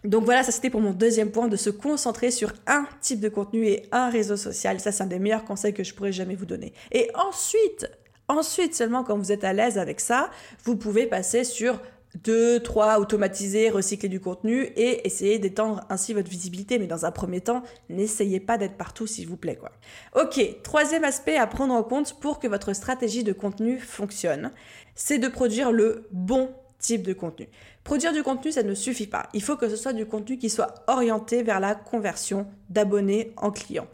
Donc 0.04 0.24
voilà, 0.24 0.44
ça 0.44 0.52
c'était 0.52 0.70
pour 0.70 0.82
mon 0.82 0.92
deuxième 0.92 1.32
point, 1.32 1.48
de 1.48 1.56
se 1.56 1.70
concentrer 1.70 2.32
sur 2.32 2.54
un 2.68 2.86
type 3.02 3.20
de 3.20 3.30
contenu 3.30 3.66
et 3.66 3.88
un 3.92 4.10
réseau 4.10 4.38
social. 4.38 4.80
Ça 4.80 4.92
c'est 4.92 5.04
un 5.04 5.08
des 5.08 5.20
meilleurs 5.20 5.46
conseils 5.46 5.74
que 5.74 5.84
je 5.84 5.94
pourrais 5.94 6.12
jamais 6.12 6.36
vous 6.36 6.46
donner. 6.46 6.74
Et 6.92 7.10
ensuite, 7.16 7.90
Ensuite, 8.28 8.76
seulement 8.76 9.04
quand 9.04 9.18
vous 9.18 9.32
êtes 9.32 9.44
à 9.44 9.54
l'aise 9.54 9.78
avec 9.78 10.00
ça, 10.00 10.30
vous 10.64 10.76
pouvez 10.76 11.06
passer 11.06 11.44
sur 11.44 11.80
deux, 12.24 12.60
trois, 12.62 13.00
automatiser, 13.00 13.70
recycler 13.70 14.10
du 14.10 14.20
contenu 14.20 14.64
et 14.76 15.06
essayer 15.06 15.38
d'étendre 15.38 15.82
ainsi 15.90 16.14
votre 16.14 16.30
visibilité. 16.30 16.80
Mais 16.80 16.88
dans 16.88 17.06
un 17.06 17.12
premier 17.12 17.42
temps, 17.42 17.62
n'essayez 17.90 18.40
pas 18.40 18.58
d'être 18.58 18.78
partout, 18.78 19.06
s'il 19.06 19.28
vous 19.28 19.38
plaît. 19.38 19.58
Quoi. 19.58 19.72
Ok, 20.16 20.62
troisième 20.64 21.04
aspect 21.04 21.38
à 21.38 21.48
prendre 21.48 21.74
en 21.74 21.84
compte 21.84 22.20
pour 22.20 22.40
que 22.40 22.48
votre 22.48 22.74
stratégie 22.74 23.24
de 23.24 23.34
contenu 23.34 23.80
fonctionne, 23.80 24.52
c'est 24.96 25.20
de 25.20 25.28
produire 25.28 25.72
le 25.72 26.08
bon 26.12 26.50
type 26.80 27.04
de 27.04 27.14
contenu. 27.14 27.48
Produire 27.84 28.14
du 28.14 28.24
contenu, 28.24 28.52
ça 28.52 28.64
ne 28.64 28.74
suffit 28.74 29.08
pas. 29.08 29.30
Il 29.34 29.44
faut 29.44 29.58
que 29.58 29.70
ce 29.70 29.76
soit 29.76 29.94
du 29.94 30.06
contenu 30.06 30.38
qui 30.38 30.50
soit 30.50 30.74
orienté 30.88 31.44
vers 31.44 31.60
la 31.60 31.76
conversion 31.76 32.48
d'abonnés 32.70 33.34
en 33.38 33.52
clients. 33.52 33.88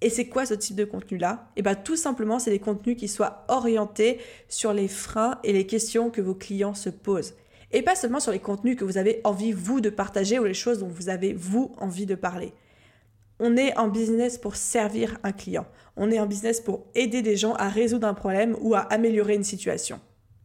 Et 0.00 0.10
c'est 0.10 0.26
quoi 0.26 0.44
ce 0.44 0.54
type 0.54 0.76
de 0.76 0.84
contenu-là? 0.84 1.48
Et 1.56 1.60
eh 1.60 1.62
bien 1.62 1.74
tout 1.74 1.96
simplement, 1.96 2.38
c'est 2.38 2.50
des 2.50 2.58
contenus 2.58 2.96
qui 2.96 3.08
soient 3.08 3.44
orientés 3.48 4.18
sur 4.48 4.72
les 4.72 4.88
freins 4.88 5.38
et 5.44 5.52
les 5.52 5.66
questions 5.66 6.10
que 6.10 6.20
vos 6.20 6.34
clients 6.34 6.74
se 6.74 6.90
posent. 6.90 7.34
Et 7.72 7.82
pas 7.82 7.94
seulement 7.94 8.20
sur 8.20 8.32
les 8.32 8.38
contenus 8.38 8.76
que 8.76 8.84
vous 8.84 8.98
avez 8.98 9.20
envie, 9.24 9.52
vous, 9.52 9.80
de 9.80 9.90
partager 9.90 10.38
ou 10.38 10.44
les 10.44 10.54
choses 10.54 10.78
dont 10.78 10.88
vous 10.88 11.08
avez, 11.08 11.32
vous, 11.32 11.72
envie 11.78 12.06
de 12.06 12.14
parler. 12.14 12.52
On 13.40 13.56
est 13.56 13.76
en 13.76 13.88
business 13.88 14.38
pour 14.38 14.54
servir 14.54 15.18
un 15.24 15.32
client. 15.32 15.66
On 15.96 16.10
est 16.10 16.20
en 16.20 16.26
business 16.26 16.60
pour 16.60 16.86
aider 16.94 17.20
des 17.20 17.36
gens 17.36 17.54
à 17.54 17.68
résoudre 17.68 18.06
un 18.06 18.14
problème 18.14 18.56
ou 18.60 18.74
à 18.74 18.80
améliorer 18.80 19.34
une 19.34 19.42
situation. 19.42 20.00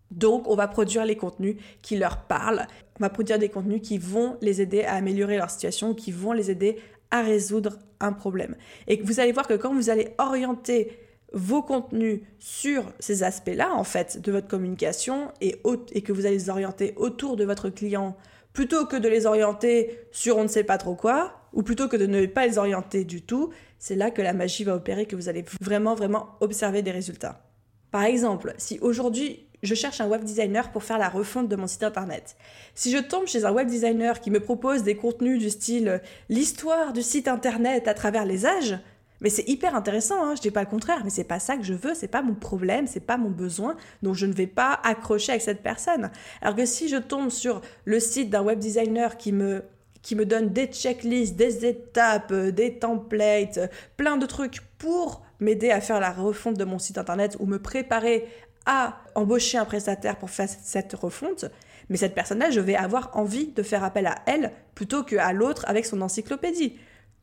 Donc, 0.10 0.48
on 0.48 0.56
va 0.56 0.68
produire 0.68 1.06
les 1.06 1.15
contenus 1.15 1.58
qui 1.84 1.98
leur 1.98 2.24
parlent. 2.24 2.65
On 3.00 3.03
va 3.03 3.10
produire 3.10 3.38
des 3.38 3.50
contenus 3.50 3.82
qui 3.84 4.00
vont 4.00 4.38
les 4.41 4.62
aider 4.62 4.84
à 4.84 4.96
améliorer 4.96 5.38
leur 5.38 5.51
situation, 5.51 5.94
qui 5.94 6.12
vont 6.12 6.32
les 6.32 6.50
aider 6.50 6.77
à 7.11 7.21
résoudre 7.21 7.79
un 7.99 8.13
problème. 8.13 8.55
Et 8.87 9.01
vous 9.01 9.19
allez 9.19 9.31
voir 9.31 9.47
que 9.47 9.53
quand 9.53 9.73
vous 9.73 9.89
allez 9.89 10.09
orienter 10.17 10.97
vos 11.33 11.61
contenus 11.61 12.21
sur 12.39 12.83
ces 12.99 13.23
aspects-là, 13.23 13.73
en 13.73 13.83
fait, 13.83 14.19
de 14.21 14.31
votre 14.31 14.47
communication 14.47 15.31
et, 15.41 15.61
et 15.91 16.01
que 16.01 16.11
vous 16.11 16.25
allez 16.25 16.35
les 16.35 16.49
orienter 16.49 16.93
autour 16.95 17.35
de 17.35 17.43
votre 17.43 17.69
client, 17.69 18.15
plutôt 18.53 18.85
que 18.85 18.95
de 18.95 19.07
les 19.07 19.25
orienter 19.25 20.00
sur 20.11 20.37
on 20.37 20.43
ne 20.43 20.48
sait 20.48 20.63
pas 20.63 20.77
trop 20.77 20.95
quoi, 20.95 21.33
ou 21.53 21.63
plutôt 21.63 21.87
que 21.87 21.98
de 21.98 22.05
ne 22.05 22.25
pas 22.25 22.48
les 22.48 22.57
orienter 22.57 23.03
du 23.03 23.22
tout, 23.22 23.51
c'est 23.77 23.95
là 23.95 24.11
que 24.11 24.22
la 24.22 24.33
magie 24.33 24.63
va 24.63 24.75
opérer, 24.75 25.05
que 25.05 25.15
vous 25.15 25.29
allez 25.29 25.45
vraiment, 25.61 25.95
vraiment 25.95 26.35
observer 26.41 26.81
des 26.81 26.91
résultats. 26.91 27.43
Par 27.91 28.03
exemple, 28.03 28.53
si 28.57 28.79
aujourd'hui 28.81 29.49
je 29.63 29.75
cherche 29.75 30.01
un 30.01 30.07
web 30.07 30.24
designer 30.24 30.72
pour 30.72 30.83
faire 30.83 30.98
la 30.98 31.09
refonte 31.09 31.48
de 31.48 31.55
mon 31.55 31.67
site 31.67 31.83
internet. 31.83 32.35
Si 32.75 32.91
je 32.91 32.98
tombe 32.98 33.27
chez 33.27 33.45
un 33.45 33.51
web 33.51 33.67
designer 33.67 34.22
qui 34.22 34.31
me 34.31 34.39
propose 34.39 34.83
des 34.83 34.95
contenus 34.95 35.39
du 35.39 35.50
style 35.50 35.87
euh, 35.87 35.98
l'histoire 36.29 36.93
du 36.93 37.01
site 37.01 37.27
internet 37.27 37.87
à 37.87 37.93
travers 37.93 38.25
les 38.25 38.45
âges, 38.45 38.77
mais 39.22 39.29
c'est 39.29 39.48
hyper 39.50 39.75
intéressant, 39.75 40.24
hein, 40.24 40.35
je 40.35 40.41
dis 40.41 40.51
pas 40.51 40.61
le 40.61 40.69
contraire, 40.69 41.01
mais 41.03 41.09
c'est 41.09 41.25
pas 41.25 41.39
ça 41.39 41.57
que 41.57 41.63
je 41.63 41.74
veux, 41.74 41.93
c'est 41.93 42.07
pas 42.07 42.22
mon 42.22 42.35
problème, 42.35 42.87
c'est 42.87 43.01
pas 43.01 43.17
mon 43.17 43.29
besoin, 43.29 43.75
donc 44.01 44.15
je 44.15 44.25
ne 44.25 44.33
vais 44.33 44.48
pas 44.48 44.79
accrocher 44.83 45.33
avec 45.33 45.41
cette 45.41 45.61
personne. 45.61 46.09
Alors 46.41 46.55
que 46.55 46.65
si 46.65 46.87
je 46.87 46.95
tombe 46.98 47.29
sur 47.29 47.61
le 47.83 48.00
site 48.00 48.29
d'un 48.29 48.41
web 48.41 48.59
designer 48.59 49.17
qui 49.17 49.31
me 49.31 49.63
qui 50.01 50.15
me 50.15 50.25
donne 50.25 50.53
des 50.53 50.67
checklists, 50.67 51.35
des 51.35 51.65
étapes, 51.65 52.31
euh, 52.31 52.51
des 52.51 52.79
templates, 52.79 53.57
euh, 53.57 53.67
plein 53.98 54.15
de 54.15 54.25
trucs 54.25 54.61
pour 54.77 55.22
m'aider 55.41 55.72
à 55.72 55.81
faire 55.81 56.00
la 56.00 56.11
refonte 56.11 56.57
de 56.57 56.63
mon 56.63 56.79
site 56.79 56.98
internet 56.98 57.35
ou 57.39 57.45
me 57.45 57.59
préparer 57.59 58.25
à 58.65 58.98
embaucher 59.15 59.57
un 59.57 59.65
prestataire 59.65 60.17
pour 60.17 60.29
faire 60.29 60.50
cette 60.50 60.93
refonte, 60.93 61.45
mais 61.89 61.98
cette 61.98 62.15
personne-là, 62.15 62.51
je 62.51 62.59
vais 62.59 62.75
avoir 62.75 63.15
envie 63.17 63.48
de 63.48 63.63
faire 63.63 63.83
appel 63.83 64.05
à 64.05 64.15
elle 64.25 64.51
plutôt 64.75 65.03
qu'à 65.03 65.33
l'autre 65.33 65.65
avec 65.67 65.85
son 65.85 66.01
encyclopédie. 66.01 66.77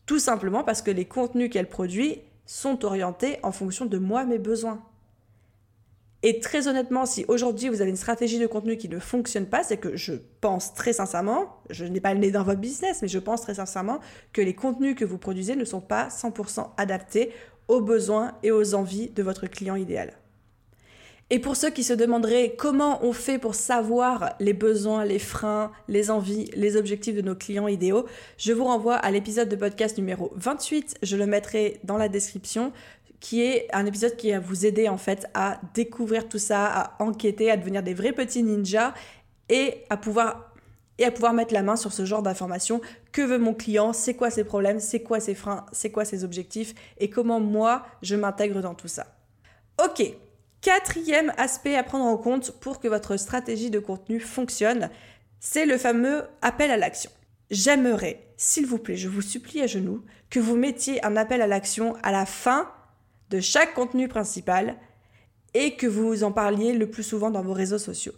Tout 0.07 0.19
simplement 0.19 0.65
parce 0.65 0.83
que 0.83 0.91
les 0.91 1.05
contenus 1.05 1.51
qu'elle 1.51 1.69
produit 1.69 2.21
sont 2.47 2.85
orientés 2.85 3.39
en 3.43 3.53
fonction 3.53 3.87
de 3.87 3.99
moi, 3.99 4.25
mes 4.25 4.39
besoins. 4.39 4.83
Et 6.23 6.41
très 6.41 6.67
honnêtement, 6.67 7.07
si 7.07 7.25
aujourd'hui 7.29 7.69
vous 7.69 7.81
avez 7.81 7.91
une 7.91 7.97
stratégie 7.97 8.39
de 8.39 8.47
contenu 8.47 8.77
qui 8.77 8.89
ne 8.89 8.99
fonctionne 8.99 9.47
pas, 9.47 9.63
c'est 9.63 9.77
que 9.77 9.97
je 9.97 10.15
pense 10.41 10.75
très 10.75 10.93
sincèrement, 10.93 11.61
je 11.71 11.85
n'ai 11.85 12.01
pas 12.01 12.15
le 12.15 12.21
nez 12.21 12.31
dans 12.31 12.43
votre 12.43 12.61
business, 12.61 13.01
mais 13.03 13.09
je 13.09 13.19
pense 13.19 13.43
très 13.43 13.55
sincèrement 13.55 14.01
que 14.33 14.41
les 14.41 14.55
contenus 14.55 14.97
que 14.97 15.05
vous 15.05 15.19
produisez 15.19 15.55
ne 15.55 15.65
sont 15.65 15.81
pas 15.81 16.09
100% 16.09 16.71
adaptés 16.79 17.33
aux 17.69 17.81
besoins 17.81 18.33
et 18.43 18.51
aux 18.51 18.75
envies 18.75 19.11
de 19.11 19.23
votre 19.23 19.47
client 19.47 19.77
idéal. 19.77 20.15
Et 21.29 21.41
pour 21.41 21.57
ceux 21.57 21.71
qui 21.71 21.83
se 21.83 21.93
demanderaient 21.93 22.55
comment 22.57 23.05
on 23.05 23.13
fait 23.13 23.39
pour 23.39 23.57
savoir 23.57 24.35
les 24.39 24.53
besoins, 24.53 25.05
les 25.05 25.19
freins, 25.19 25.73
les 25.89 26.13
envies, 26.13 26.49
les 26.55 26.77
objectifs 26.77 27.17
de 27.17 27.21
nos 27.23 27.35
clients 27.35 27.67
idéaux, 27.67 28.07
je 28.39 28.53
vous 28.53 28.65
renvoie 28.65 28.95
à 28.95 29.11
l'épisode 29.11 29.49
de 29.49 29.57
podcast 29.57 29.99
numéro 29.99 30.33
28, 30.37 30.99
je 31.03 31.17
le 31.17 31.27
mettrai 31.27 31.81
dans 31.83 31.97
la 31.97 32.09
description, 32.09 32.73
qui 33.19 33.43
est 33.43 33.67
un 33.73 33.87
épisode 33.87 34.15
qui 34.15 34.31
va 34.31 34.39
vous 34.39 34.67
aider 34.67 34.89
en 34.89 34.99
fait 34.99 35.27
à 35.35 35.61
découvrir 35.75 36.29
tout 36.29 36.39
ça, 36.39 36.67
à 36.67 37.03
enquêter, 37.03 37.51
à 37.51 37.57
devenir 37.57 37.83
des 37.83 37.95
vrais 37.95 38.13
petits 38.13 38.45
ninjas 38.45 38.95
et 39.49 39.83
à 39.91 39.97
pouvoir 39.97 40.53
et 40.99 41.05
à 41.05 41.11
pouvoir 41.11 41.33
mettre 41.33 41.53
la 41.53 41.63
main 41.63 41.77
sur 41.77 41.93
ce 41.93 42.05
genre 42.05 42.23
d'informations. 42.23 42.81
Que 43.13 43.21
veut 43.21 43.39
mon 43.39 43.53
client? 43.53 43.93
C'est 43.93 44.15
quoi 44.15 44.31
ses 44.31 44.45
problèmes? 44.45 44.81
C'est 44.81 45.03
quoi 45.03 45.21
ses 45.21 45.35
freins? 45.35 45.67
C'est 45.73 45.91
quoi 45.91 46.05
ses 46.05 46.25
objectifs? 46.25 46.75
Et 46.99 47.11
comment 47.11 47.41
moi, 47.41 47.85
je 48.01 48.15
m'intègre 48.17 48.63
dans 48.63 48.75
tout 48.75 48.89
ça? 48.89 49.07
Ok, 49.85 50.17
Quatrième 50.61 51.33
aspect 51.37 51.77
à 51.77 51.83
prendre 51.83 52.05
en 52.05 52.17
compte 52.17 52.53
pour 52.61 52.81
que 52.81 52.89
votre 52.89 53.17
stratégie 53.17 53.71
de 53.71 53.79
contenu 53.79 54.21
fonctionne, 54.21 54.91
c'est 55.39 55.67
le 55.67 55.79
fameux 55.79 56.25
appel 56.43 56.71
à 56.71 56.77
l'action. 56.77 57.11
J'aimerais, 57.51 58.27
s'il 58.37 58.67
vous 58.67 58.79
plaît, 58.79 58.97
je 58.97 59.09
vous 59.09 59.23
supplie 59.23 59.63
à 59.63 59.67
genoux, 59.67 60.05
que 60.31 60.41
vous 60.41 60.57
mettiez 60.57 61.05
un 61.05 61.17
appel 61.17 61.41
à 61.41 61.47
l'action 61.47 61.97
à 62.03 62.11
la 62.11 62.27
fin 62.27 62.69
de 63.31 63.41
chaque 63.41 63.75
contenu 63.75 64.09
principal 64.09 64.77
et 65.55 65.77
que 65.77 65.87
vous 65.87 66.25
en 66.25 66.33
parliez 66.33 66.73
le 66.73 66.91
plus 66.91 67.03
souvent 67.03 67.31
dans 67.31 67.43
vos 67.43 67.53
réseaux 67.53 67.79
sociaux. 67.79 68.15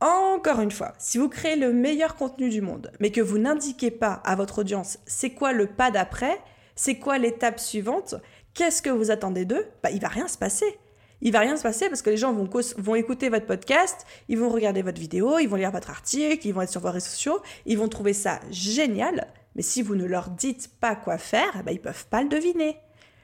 Encore 0.00 0.60
une 0.60 0.70
fois, 0.70 0.92
si 0.98 1.16
vous 1.16 1.28
créez 1.28 1.56
le 1.56 1.72
meilleur 1.72 2.16
contenu 2.16 2.50
du 2.50 2.60
monde, 2.60 2.92
mais 3.00 3.10
que 3.10 3.22
vous 3.22 3.38
n'indiquez 3.38 3.90
pas 3.90 4.20
à 4.24 4.34
votre 4.34 4.58
audience 4.58 4.98
c'est 5.06 5.30
quoi 5.30 5.52
le 5.52 5.66
pas 5.66 5.90
d'après, 5.90 6.38
c'est 6.74 6.98
quoi 6.98 7.16
l'étape 7.16 7.58
suivante, 7.58 8.14
qu'est-ce 8.52 8.82
que 8.82 8.90
vous 8.90 9.10
attendez 9.10 9.46
d'eux, 9.46 9.66
bah, 9.82 9.90
il 9.90 10.00
va 10.00 10.08
rien 10.08 10.28
se 10.28 10.36
passer 10.36 10.78
il 11.20 11.32
va 11.32 11.40
rien 11.40 11.56
se 11.56 11.62
passer 11.62 11.88
parce 11.88 12.02
que 12.02 12.10
les 12.10 12.16
gens 12.16 12.32
vont, 12.32 12.94
écouter 12.94 13.28
votre 13.28 13.46
podcast, 13.46 14.06
ils 14.28 14.38
vont 14.38 14.48
regarder 14.48 14.82
votre 14.82 15.00
vidéo, 15.00 15.38
ils 15.38 15.48
vont 15.48 15.56
lire 15.56 15.70
votre 15.70 15.90
article, 15.90 16.46
ils 16.46 16.52
vont 16.52 16.62
être 16.62 16.70
sur 16.70 16.80
vos 16.80 16.90
réseaux 16.90 17.06
sociaux, 17.06 17.40
ils 17.64 17.78
vont 17.78 17.88
trouver 17.88 18.12
ça 18.12 18.40
génial. 18.50 19.28
Mais 19.54 19.62
si 19.62 19.82
vous 19.82 19.94
ne 19.94 20.04
leur 20.04 20.30
dites 20.30 20.68
pas 20.80 20.94
quoi 20.94 21.18
faire, 21.18 21.56
eh 21.58 21.62
ben, 21.62 21.72
ils 21.72 21.80
peuvent 21.80 22.06
pas 22.08 22.22
le 22.22 22.28
deviner. 22.28 22.76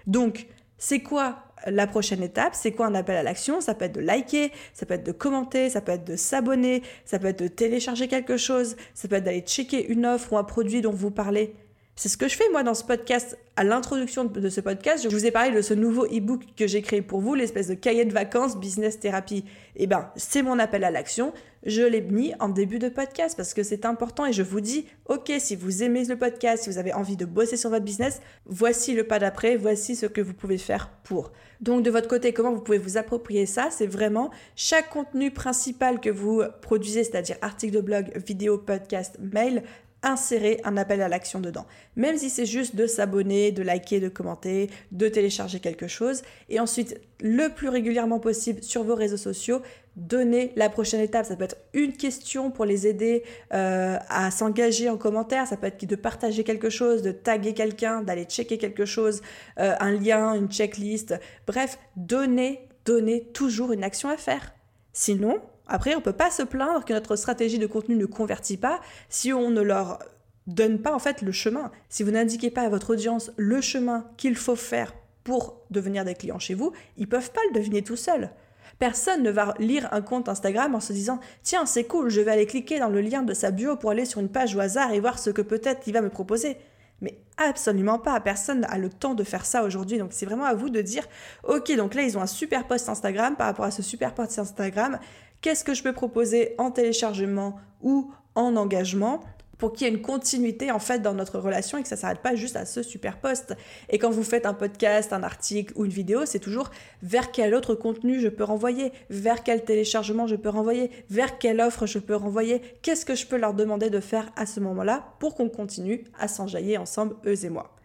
Donc, 0.07 0.47
c'est 0.79 1.01
quoi 1.01 1.39
la 1.67 1.87
prochaine 1.87 2.23
étape? 2.23 2.55
C'est 2.55 2.73
quoi 2.73 2.87
un 2.87 2.95
appel 2.95 3.17
à 3.17 3.23
l'action? 3.23 3.61
Ça 3.61 3.75
peut 3.75 3.85
être 3.85 3.95
de 3.95 4.01
liker, 4.01 4.51
ça 4.73 4.87
peut 4.87 4.95
être 4.95 5.07
de 5.07 5.13
commenter, 5.13 5.71
ça 5.71 5.81
peut 5.81 5.93
être 5.93 6.05
de 6.05 6.17
s'abonner, 6.17 6.83
ça 7.05 7.19
peut 7.19 7.29
être 7.29 7.39
de 7.39 7.49
télécharger 7.49 8.09
quelque 8.09 8.37
chose, 8.37 8.77
ça 8.95 9.07
peut 9.07 9.17
être 9.17 9.25
d'aller 9.25 9.43
checker 9.43 9.87
une 9.87 10.07
offre 10.07 10.33
ou 10.33 10.39
un 10.39 10.45
produit 10.45 10.81
dont 10.81 10.93
vous 10.93 11.11
parlez. 11.11 11.55
C'est 11.95 12.09
ce 12.09 12.17
que 12.17 12.27
je 12.27 12.37
fais 12.37 12.49
moi 12.51 12.63
dans 12.63 12.75
ce 12.75 12.85
podcast. 12.85 13.39
À 13.55 13.65
l'introduction 13.65 14.25
de 14.25 14.49
ce 14.49 14.63
podcast, 14.63 15.05
je 15.05 15.15
vous 15.15 15.27
ai 15.27 15.31
parlé 15.31 15.55
de 15.55 15.61
ce 15.61 15.75
nouveau 15.75 16.07
e-book 16.07 16.43
que 16.57 16.67
j'ai 16.67 16.81
créé 16.81 17.03
pour 17.03 17.21
vous, 17.21 17.35
l'espèce 17.35 17.69
de 17.69 17.75
cahier 17.75 18.07
de 18.07 18.13
vacances 18.13 18.57
business 18.57 18.99
thérapie. 18.99 19.45
Eh 19.77 19.87
ben, 19.87 20.11
c'est 20.17 20.43
mon 20.43 20.59
appel 20.59 20.85
à 20.85 20.91
l'action. 20.91 21.35
Je 21.65 21.83
l'ai 21.83 22.01
mis 22.01 22.33
en 22.41 22.49
début 22.49 22.79
de 22.79 22.89
podcast 22.89 23.37
parce 23.37 23.53
que 23.53 23.63
c'est 23.63 23.85
important 23.85 24.25
et 24.25 24.33
je 24.33 24.43
vous 24.43 24.63
dis, 24.63 24.87
ok, 25.05 25.31
si 25.39 25.55
vous 25.55 25.83
aimez 25.83 26.05
le 26.07 26.17
podcast, 26.17 26.65
si 26.65 26.71
vous 26.71 26.79
avez 26.79 26.95
envie 26.95 27.17
de 27.17 27.27
bosser 27.27 27.59
sur 27.59 27.69
votre 27.69 27.85
business, 27.85 28.23
voici 28.47 28.95
le 28.95 29.05
pas 29.05 29.19
d'après, 29.19 29.57
voici 29.57 29.95
ce 29.95 30.07
que 30.07 30.23
vous 30.23 30.35
pouvez 30.35 30.59
faire 30.59 30.89
pour. 31.05 31.31
Donc 31.61 31.85
de 31.85 31.91
votre 31.91 32.09
côté, 32.09 32.33
comment 32.33 32.53
vous 32.53 32.63
pouvez 32.63 32.79
vous 32.79 32.97
approprier 32.97 33.45
ça? 33.45 33.69
C'est 33.71 33.87
vraiment 33.87 34.31
chaque 34.57 34.89
contenu 34.89 35.31
principal 35.31 36.01
que 36.01 36.11
vous 36.11 36.43
produisez, 36.63 37.05
c'est-à-dire 37.05 37.37
article 37.43 37.75
de 37.75 37.81
blog, 37.83 38.13
vidéo, 38.17 38.57
podcast, 38.57 39.19
mail, 39.21 39.63
insérer 40.03 40.61
un 40.65 40.77
appel 40.77 41.03
à 41.03 41.09
l'action 41.09 41.41
dedans. 41.41 41.67
Même 41.97 42.17
si 42.17 42.31
c'est 42.31 42.47
juste 42.47 42.75
de 42.77 42.87
s'abonner, 42.87 43.53
de 43.53 43.63
liker, 43.63 44.01
de 44.01 44.09
commenter, 44.09 44.71
de 44.91 45.09
télécharger 45.09 45.61
quelque 45.61 45.87
chose. 45.87 46.23
Et 46.49 46.61
ensuite, 46.61 47.01
le 47.21 47.49
plus 47.49 47.69
régulièrement 47.69 48.19
possible 48.19 48.63
sur 48.63 48.83
vos 48.83 48.95
réseaux 48.95 49.17
sociaux, 49.17 49.63
donner 49.97 50.53
la 50.57 50.69
prochaine 50.69 51.01
étape. 51.01 51.27
Ça 51.27 51.37
peut 51.37 51.45
être 51.45 51.59
une 51.75 51.93
question 51.93 52.51
pour 52.51 52.65
les 52.65 52.87
aider 52.87 53.25
euh, 53.53 53.99
à 54.09 54.31
s'engager 54.31 54.89
en 54.89 54.97
commentaire. 54.97 55.47
Ça 55.47 55.57
peut 55.57 55.67
être 55.67 55.85
de 55.85 55.97
partager 55.97 56.45
quelque 56.45 56.71
chose, 56.71 57.03
de 57.03 57.13
taguer 57.13 57.55
quelqu'un, 57.55 58.03
d'aller 58.03 58.25
checker 58.25 58.59
quelque 58.59 58.85
chose, 58.85 59.23
euh, 59.59 59.75
un 59.81 59.93
lien, 59.93 60.35
une 60.35 60.51
checklist. 60.51 61.15
Bref, 61.47 61.79
donner, 61.97 62.67
donner 62.85 63.25
toujours 63.33 63.73
une 63.73 63.85
action 63.85 64.09
à 64.09 64.17
faire. 64.17 64.55
Sinon, 64.93 65.41
après, 65.73 65.95
on 65.95 66.01
ne 66.01 66.03
peut 66.03 66.13
pas 66.13 66.31
se 66.31 66.43
plaindre 66.43 66.85
que 66.85 66.93
notre 66.93 67.17
stratégie 67.17 67.59
de 67.59 67.67
contenu 67.67 67.97
ne 67.97 68.05
convertit 68.05 68.59
pas 68.59 68.79
si 69.09 69.33
on 69.33 69.49
ne 69.49 69.63
leur 69.63 70.01
donne 70.47 70.79
pas 70.79 70.95
en 70.95 70.99
fait 70.99 71.23
le 71.23 71.33
chemin. 71.33 71.71
Si 71.89 72.03
vous 72.03 72.11
n'indiquez 72.11 72.51
pas 72.51 72.61
à 72.61 72.69
votre 72.69 72.93
audience 72.93 73.31
le 73.39 73.63
chemin 73.63 74.05
qu'il 74.19 74.37
faut 74.37 74.55
faire 74.55 74.93
pour 75.25 75.63
devenir 75.71 76.05
des 76.05 76.15
clients 76.15 76.39
chez 76.39 76.53
vous, 76.53 76.73
ils 76.99 77.09
peuvent 77.09 77.31
pas 77.31 77.41
le 77.49 77.55
deviner 77.55 77.81
tout 77.81 77.97
seuls. 77.97 78.33
Personne 78.79 79.23
ne 79.23 79.31
va 79.31 79.55
lire 79.59 79.89
un 79.93 80.03
compte 80.03 80.29
Instagram 80.29 80.75
en 80.75 80.81
se 80.81 80.93
disant 80.93 81.21
Tiens, 81.43 81.65
c'est 81.65 81.85
cool, 81.85 82.11
je 82.11 82.21
vais 82.21 82.33
aller 82.33 82.47
cliquer 82.47 82.79
dans 82.79 82.91
le 82.91 83.01
lien 83.01 83.23
de 83.23 83.33
sa 83.33 83.51
bio 83.51 83.77
pour 83.77 83.93
aller 83.93 84.05
sur 84.05 84.21
une 84.21 84.29
page 84.29 84.55
au 84.55 84.61
hasard 84.61 84.93
et 84.93 85.01
voir 85.01 85.19
ce 85.19 85.31
que 85.31 85.41
peut-être 85.41 85.87
il 85.87 85.95
va 85.95 86.03
me 86.03 86.11
proposer. 86.11 86.59
Mais 87.01 87.19
absolument 87.39 87.99
pas, 87.99 88.21
personne 88.21 88.61
n'a 88.61 88.77
le 88.77 88.91
temps 88.91 89.15
de 89.15 89.25
faire 89.25 89.47
ça 89.47 89.65
aujourd'hui. 89.65 89.97
Donc 89.97 90.11
c'est 90.13 90.27
vraiment 90.27 90.45
à 90.45 90.53
vous 90.53 90.69
de 90.69 90.83
dire 90.83 91.05
Ok, 91.45 91.75
donc 91.77 91.95
là 91.95 92.03
ils 92.03 92.19
ont 92.19 92.21
un 92.21 92.27
super 92.27 92.67
post 92.67 92.91
Instagram 92.91 93.37
par 93.37 93.47
rapport 93.47 93.65
à 93.65 93.71
ce 93.71 93.83
super 93.83 94.13
post 94.15 94.39
Instagram 94.39 94.99
qu'est-ce 95.43 95.65
que 95.65 95.75
je 95.75 95.83
peux 95.83 95.93
proposer 95.93 96.55
en 96.57 96.71
téléchargement 96.71 97.57
ou 97.83 98.11
en 98.35 98.57
engagement 98.57 99.21
pour 99.59 99.73
qu'il 99.73 99.87
y 99.87 99.91
ait 99.91 99.93
une 99.93 100.03
continuité 100.03 100.73
en 100.73 100.81
fait 100.81 101.01
dans 101.03 101.15
notre 101.15 101.39
relation 101.39 101.79
et 101.79 101.83
que 101.83 101.89
ça 101.89 101.95
s'arrête 101.95 102.19
pas 102.19 102.35
juste 102.35 102.57
à 102.57 102.67
ce 102.67 102.83
super 102.83 103.21
post. 103.21 103.55
Et 103.91 103.99
quand 103.99 104.11
vous 104.11 104.25
faites 104.25 104.45
un 104.45 104.55
podcast, 104.55 105.13
un 105.13 105.23
article 105.23 105.73
ou 105.77 105.85
une 105.85 105.93
vidéo, 105.93 106.27
c'est 106.27 106.41
toujours 106.41 106.71
vers 107.03 107.31
quel 107.31 107.55
autre 107.55 107.77
contenu 107.77 108.19
je 108.19 108.27
peux 108.27 108.43
renvoyer, 108.43 108.91
vers 109.09 109.45
quel 109.45 109.65
téléchargement 109.65 110.27
je 110.27 110.35
peux 110.35 110.49
renvoyer, 110.49 110.91
vers 111.11 111.39
quelle 111.39 111.61
offre 111.61 111.87
je 111.87 112.01
peux 112.01 112.17
renvoyer, 112.17 112.61
qu'est-ce 112.83 113.07
que 113.07 113.15
je 113.15 113.25
peux 113.25 113.37
leur 113.37 113.55
demander 113.55 113.89
de 113.89 114.01
faire 114.01 114.33
à 114.35 114.47
ce 114.47 114.59
moment-là 114.59 115.15
pour 115.21 115.37
qu'on 115.37 115.49
continue 115.49 116.03
à 116.19 116.27
s'enjailler 116.27 116.77
ensemble, 116.77 117.15
eux 117.25 117.45
et 117.45 117.51
moi. 117.51 117.77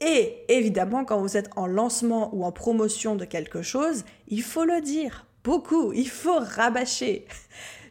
Et 0.00 0.46
évidemment, 0.48 1.04
quand 1.04 1.20
vous 1.20 1.36
êtes 1.36 1.50
en 1.56 1.66
lancement 1.66 2.34
ou 2.34 2.44
en 2.44 2.52
promotion 2.52 3.16
de 3.16 3.26
quelque 3.26 3.60
chose, 3.60 4.04
il 4.28 4.42
faut 4.42 4.64
le 4.64 4.80
dire 4.80 5.26
beaucoup, 5.44 5.92
il 5.92 6.08
faut 6.08 6.38
rabâcher. 6.38 7.26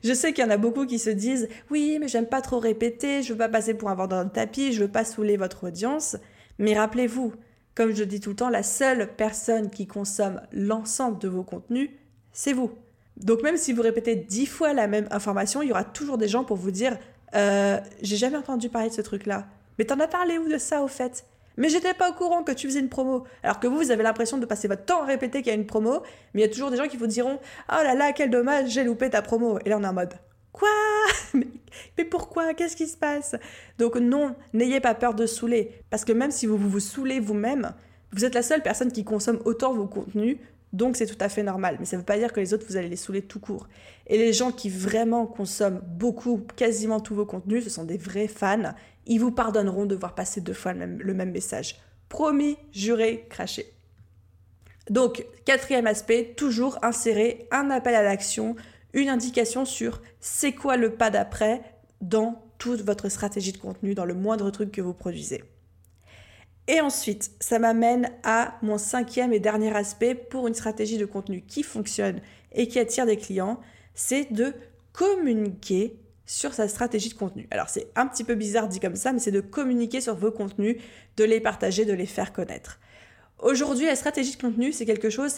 Je 0.03 0.13
sais 0.13 0.33
qu'il 0.33 0.43
y 0.43 0.47
en 0.47 0.51
a 0.51 0.57
beaucoup 0.57 0.85
qui 0.85 0.97
se 0.97 1.09
disent 1.09 1.47
oui, 1.69 1.97
mais 1.99 2.07
j'aime 2.07 2.25
pas 2.25 2.41
trop 2.41 2.59
répéter, 2.59 3.21
je 3.21 3.33
veux 3.33 3.37
pas 3.37 3.49
passer 3.49 3.73
pour 3.73 3.89
un 3.89 3.95
vendeur 3.95 4.25
de 4.25 4.31
tapis, 4.31 4.73
je 4.73 4.81
veux 4.81 4.91
pas 4.91 5.05
saouler 5.05 5.37
votre 5.37 5.67
audience. 5.67 6.17
Mais 6.57 6.77
rappelez-vous, 6.77 7.33
comme 7.75 7.93
je 7.93 8.03
dis 8.03 8.19
tout 8.19 8.31
le 8.31 8.35
temps, 8.35 8.49
la 8.49 8.63
seule 8.63 9.09
personne 9.15 9.69
qui 9.69 9.85
consomme 9.85 10.41
l'ensemble 10.51 11.19
de 11.19 11.27
vos 11.27 11.43
contenus, 11.43 11.89
c'est 12.33 12.53
vous. 12.53 12.71
Donc 13.17 13.43
même 13.43 13.57
si 13.57 13.73
vous 13.73 13.81
répétez 13.81 14.15
dix 14.15 14.47
fois 14.47 14.73
la 14.73 14.87
même 14.87 15.07
information, 15.11 15.61
il 15.61 15.69
y 15.69 15.71
aura 15.71 15.83
toujours 15.83 16.17
des 16.17 16.27
gens 16.27 16.43
pour 16.43 16.57
vous 16.57 16.71
dire 16.71 16.97
euh, 17.35 17.79
j'ai 18.01 18.17
jamais 18.17 18.37
entendu 18.37 18.69
parler 18.69 18.89
de 18.89 18.93
ce 18.93 19.01
truc-là. 19.01 19.45
Mais 19.77 19.85
t'en 19.85 19.99
as 19.99 20.07
parlé 20.07 20.37
où 20.37 20.49
de 20.49 20.57
ça 20.57 20.81
au 20.81 20.87
fait? 20.87 21.25
Mais 21.57 21.69
j'étais 21.69 21.93
pas 21.93 22.09
au 22.09 22.13
courant 22.13 22.43
que 22.43 22.51
tu 22.51 22.67
faisais 22.67 22.79
une 22.79 22.89
promo. 22.89 23.25
Alors 23.43 23.59
que 23.59 23.67
vous, 23.67 23.77
vous 23.77 23.91
avez 23.91 24.03
l'impression 24.03 24.37
de 24.37 24.45
passer 24.45 24.67
votre 24.67 24.85
temps 24.85 25.01
à 25.01 25.05
répéter 25.05 25.41
qu'il 25.41 25.51
y 25.51 25.55
a 25.55 25.59
une 25.59 25.65
promo, 25.65 26.01
mais 26.33 26.41
il 26.41 26.43
y 26.45 26.47
a 26.47 26.51
toujours 26.51 26.71
des 26.71 26.77
gens 26.77 26.87
qui 26.87 26.97
vous 26.97 27.07
diront 27.07 27.39
Oh 27.69 27.83
là 27.83 27.95
là, 27.95 28.13
quel 28.13 28.29
dommage, 28.29 28.69
j'ai 28.69 28.83
loupé 28.83 29.09
ta 29.09 29.21
promo. 29.21 29.59
Et 29.65 29.69
là, 29.69 29.77
on 29.77 29.83
est 29.83 29.87
en 29.87 29.93
mode 29.93 30.13
Quoi? 30.51 30.69
Mais, 31.33 32.05
pourquoi? 32.05 32.53
Qu'est-ce 32.53 32.75
qui 32.75 32.87
se 32.87 32.97
passe? 32.97 33.35
Donc, 33.77 33.95
non, 33.95 34.35
n'ayez 34.53 34.79
pas 34.79 34.93
peur 34.95 35.13
de 35.13 35.25
saouler. 35.25 35.71
Parce 35.89 36.03
que 36.03 36.11
même 36.11 36.31
si 36.31 36.45
vous 36.45 36.57
vous, 36.57 36.79
saoulez 36.79 37.19
vous-même, 37.19 37.73
vous 38.11 38.25
êtes 38.25 38.35
la 38.35 38.41
seule 38.41 38.61
personne 38.61 38.91
qui 38.91 39.03
consomme 39.03 39.39
autant 39.45 39.73
vos 39.73 39.87
contenus. 39.87 40.37
Donc 40.73 40.95
c'est 40.95 41.05
tout 41.05 41.17
à 41.19 41.27
fait 41.27 41.43
normal, 41.43 41.75
mais 41.79 41.85
ça 41.85 41.97
ne 41.97 42.01
veut 42.01 42.05
pas 42.05 42.17
dire 42.17 42.31
que 42.31 42.39
les 42.39 42.53
autres, 42.53 42.65
vous 42.65 42.77
allez 42.77 42.87
les 42.87 42.95
saouler 42.95 43.21
tout 43.21 43.41
court. 43.41 43.67
Et 44.07 44.17
les 44.17 44.31
gens 44.31 44.53
qui 44.53 44.69
vraiment 44.69 45.25
consomment 45.25 45.81
beaucoup, 45.85 46.41
quasiment 46.55 47.01
tous 47.01 47.13
vos 47.13 47.25
contenus, 47.25 47.65
ce 47.65 47.69
sont 47.69 47.83
des 47.83 47.97
vrais 47.97 48.29
fans 48.29 48.73
ils 49.05 49.19
vous 49.19 49.31
pardonneront 49.31 49.85
de 49.85 49.95
voir 49.95 50.15
passer 50.15 50.41
deux 50.41 50.53
fois 50.53 50.73
le 50.73 51.13
même, 51.13 51.31
message. 51.31 51.79
Promis, 52.09 52.57
juré, 52.71 53.25
craché. 53.29 53.73
Donc, 54.89 55.25
quatrième 55.45 55.87
aspect, 55.87 56.33
toujours 56.35 56.77
insérer 56.81 57.47
un 57.51 57.69
appel 57.69 57.95
à 57.95 58.03
l'action, 58.03 58.55
une 58.93 59.09
indication 59.09 59.65
sur 59.65 60.01
c'est 60.19 60.51
quoi 60.51 60.75
le 60.75 60.93
pas 60.93 61.09
d'après 61.09 61.61
dans 62.01 62.43
toute 62.57 62.81
votre 62.81 63.09
stratégie 63.09 63.53
de 63.53 63.57
contenu, 63.57 63.95
dans 63.95 64.05
le 64.05 64.13
moindre 64.13 64.51
truc 64.51 64.71
que 64.71 64.81
vous 64.81 64.93
produisez. 64.93 65.43
Et 66.67 66.79
ensuite, 66.79 67.31
ça 67.39 67.59
m'amène 67.59 68.11
à 68.23 68.57
mon 68.61 68.77
cinquième 68.77 69.33
et 69.33 69.39
dernier 69.39 69.75
aspect 69.75 70.15
pour 70.15 70.47
une 70.47 70.53
stratégie 70.53 70.97
de 70.97 71.05
contenu 71.05 71.41
qui 71.41 71.63
fonctionne 71.63 72.21
et 72.53 72.67
qui 72.67 72.79
attire 72.79 73.05
des 73.05 73.17
clients, 73.17 73.59
c'est 73.93 74.31
de 74.31 74.53
communiquer 74.93 75.97
sur 76.25 76.53
sa 76.53 76.67
stratégie 76.67 77.09
de 77.09 77.13
contenu. 77.15 77.47
Alors 77.51 77.69
c'est 77.69 77.87
un 77.95 78.07
petit 78.07 78.23
peu 78.23 78.35
bizarre 78.35 78.67
dit 78.67 78.79
comme 78.79 78.95
ça, 78.95 79.13
mais 79.13 79.19
c'est 79.19 79.31
de 79.31 79.41
communiquer 79.41 80.01
sur 80.01 80.15
vos 80.15 80.31
contenus, 80.31 80.77
de 81.17 81.23
les 81.23 81.39
partager, 81.39 81.85
de 81.85 81.93
les 81.93 82.05
faire 82.05 82.33
connaître. 82.33 82.79
Aujourd'hui, 83.39 83.87
la 83.87 83.95
stratégie 83.95 84.35
de 84.35 84.41
contenu, 84.41 84.71
c'est 84.71 84.85
quelque 84.85 85.09
chose, 85.09 85.33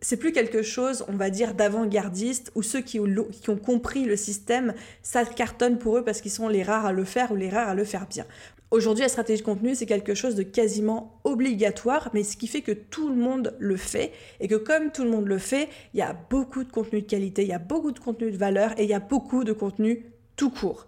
c'est 0.00 0.16
plus 0.18 0.32
quelque 0.32 0.62
chose, 0.62 1.04
on 1.08 1.16
va 1.16 1.30
dire, 1.30 1.54
d'avant-gardiste, 1.54 2.52
où 2.54 2.62
ceux 2.62 2.82
qui 2.82 3.00
ont, 3.00 3.06
qui 3.30 3.48
ont, 3.48 3.56
compris 3.56 4.04
le 4.04 4.16
système, 4.16 4.74
ça 5.02 5.24
cartonne 5.24 5.78
pour 5.78 5.96
eux 5.96 6.04
parce 6.04 6.20
qu'ils 6.20 6.30
sont 6.30 6.48
les 6.48 6.62
rares 6.62 6.84
à 6.84 6.92
le 6.92 7.04
faire 7.04 7.32
ou 7.32 7.36
les 7.36 7.48
rares 7.48 7.70
à 7.70 7.74
le 7.74 7.84
faire 7.84 8.06
bien. 8.06 8.26
Aujourd'hui, 8.70 9.02
la 9.02 9.08
stratégie 9.08 9.40
de 9.40 9.46
contenu, 9.46 9.74
c'est 9.74 9.86
quelque 9.86 10.14
chose 10.14 10.34
de 10.34 10.42
quasiment 10.42 11.18
obligatoire, 11.24 12.10
mais 12.12 12.22
ce 12.22 12.36
qui 12.36 12.46
fait 12.46 12.60
que 12.60 12.72
tout 12.72 13.08
le 13.08 13.16
monde 13.16 13.56
le 13.58 13.76
fait, 13.76 14.12
et 14.40 14.48
que 14.48 14.56
comme 14.56 14.90
tout 14.92 15.04
le 15.04 15.10
monde 15.10 15.26
le 15.26 15.38
fait, 15.38 15.70
il 15.94 16.00
y 16.00 16.02
a 16.02 16.12
beaucoup 16.28 16.64
de 16.64 16.70
contenu 16.70 17.00
de 17.00 17.06
qualité, 17.06 17.42
il 17.42 17.48
y 17.48 17.54
a 17.54 17.58
beaucoup 17.58 17.92
de 17.92 17.98
contenu 17.98 18.30
de 18.30 18.36
valeur, 18.36 18.78
et 18.78 18.82
il 18.82 18.90
y 18.90 18.94
a 18.94 19.00
beaucoup 19.00 19.42
de 19.42 19.54
contenu 19.54 20.04
tout 20.38 20.48
court. 20.48 20.86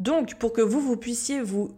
Donc, 0.00 0.34
pour 0.34 0.52
que 0.52 0.60
vous, 0.60 0.80
vous 0.80 0.96
puissiez 0.96 1.40
vous, 1.40 1.76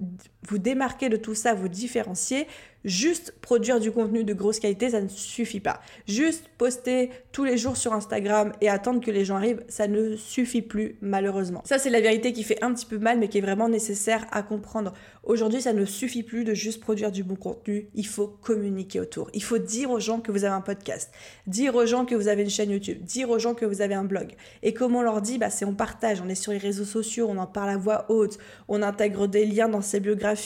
vous 0.48 0.58
démarquer 0.58 1.08
de 1.08 1.16
tout 1.16 1.34
ça, 1.34 1.54
vous 1.54 1.68
différencier, 1.68 2.46
Juste 2.84 3.34
produire 3.40 3.80
du 3.80 3.90
contenu 3.90 4.22
de 4.22 4.32
grosse 4.32 4.60
qualité, 4.60 4.90
ça 4.90 5.00
ne 5.00 5.08
suffit 5.08 5.58
pas. 5.58 5.80
Juste 6.06 6.44
poster 6.58 7.10
tous 7.32 7.42
les 7.42 7.58
jours 7.58 7.76
sur 7.76 7.92
Instagram 7.92 8.52
et 8.60 8.68
attendre 8.68 9.04
que 9.04 9.10
les 9.10 9.24
gens 9.24 9.36
arrivent, 9.36 9.64
ça 9.68 9.88
ne 9.88 10.14
suffit 10.14 10.62
plus 10.62 10.96
malheureusement. 11.00 11.62
Ça 11.64 11.78
c'est 11.78 11.90
la 11.90 12.00
vérité 12.00 12.32
qui 12.32 12.44
fait 12.44 12.62
un 12.62 12.72
petit 12.72 12.86
peu 12.86 12.98
mal 12.98 13.18
mais 13.18 13.28
qui 13.28 13.38
est 13.38 13.42
vraiment 13.42 13.68
nécessaire 13.68 14.26
à 14.30 14.44
comprendre. 14.44 14.94
Aujourd'hui, 15.24 15.60
ça 15.60 15.74
ne 15.74 15.84
suffit 15.84 16.22
plus 16.22 16.44
de 16.44 16.54
juste 16.54 16.80
produire 16.80 17.12
du 17.12 17.22
bon 17.22 17.36
contenu, 17.36 17.90
il 17.94 18.06
faut 18.06 18.28
communiquer 18.28 19.00
autour. 19.00 19.28
Il 19.34 19.42
faut 19.42 19.58
dire 19.58 19.90
aux 19.90 20.00
gens 20.00 20.20
que 20.20 20.32
vous 20.32 20.44
avez 20.44 20.54
un 20.54 20.62
podcast, 20.62 21.12
dire 21.46 21.74
aux 21.74 21.84
gens 21.84 22.06
que 22.06 22.14
vous 22.14 22.28
avez 22.28 22.44
une 22.44 22.48
chaîne 22.48 22.70
YouTube, 22.70 23.02
dire 23.02 23.28
aux 23.28 23.38
gens 23.38 23.52
que 23.52 23.66
vous 23.66 23.82
avez 23.82 23.94
un 23.94 24.04
blog. 24.04 24.36
Et 24.62 24.72
comment 24.72 25.00
on 25.00 25.02
leur 25.02 25.20
dit 25.20 25.36
bah, 25.36 25.50
C'est 25.50 25.66
on 25.66 25.74
partage, 25.74 26.22
on 26.22 26.28
est 26.30 26.34
sur 26.34 26.52
les 26.52 26.58
réseaux 26.58 26.86
sociaux, 26.86 27.26
on 27.28 27.36
en 27.36 27.46
parle 27.46 27.68
à 27.68 27.76
voix 27.76 28.06
haute, 28.08 28.38
on 28.68 28.80
intègre 28.80 29.26
des 29.26 29.44
liens 29.44 29.68
dans 29.68 29.82
ses 29.82 30.00
biographies, 30.00 30.37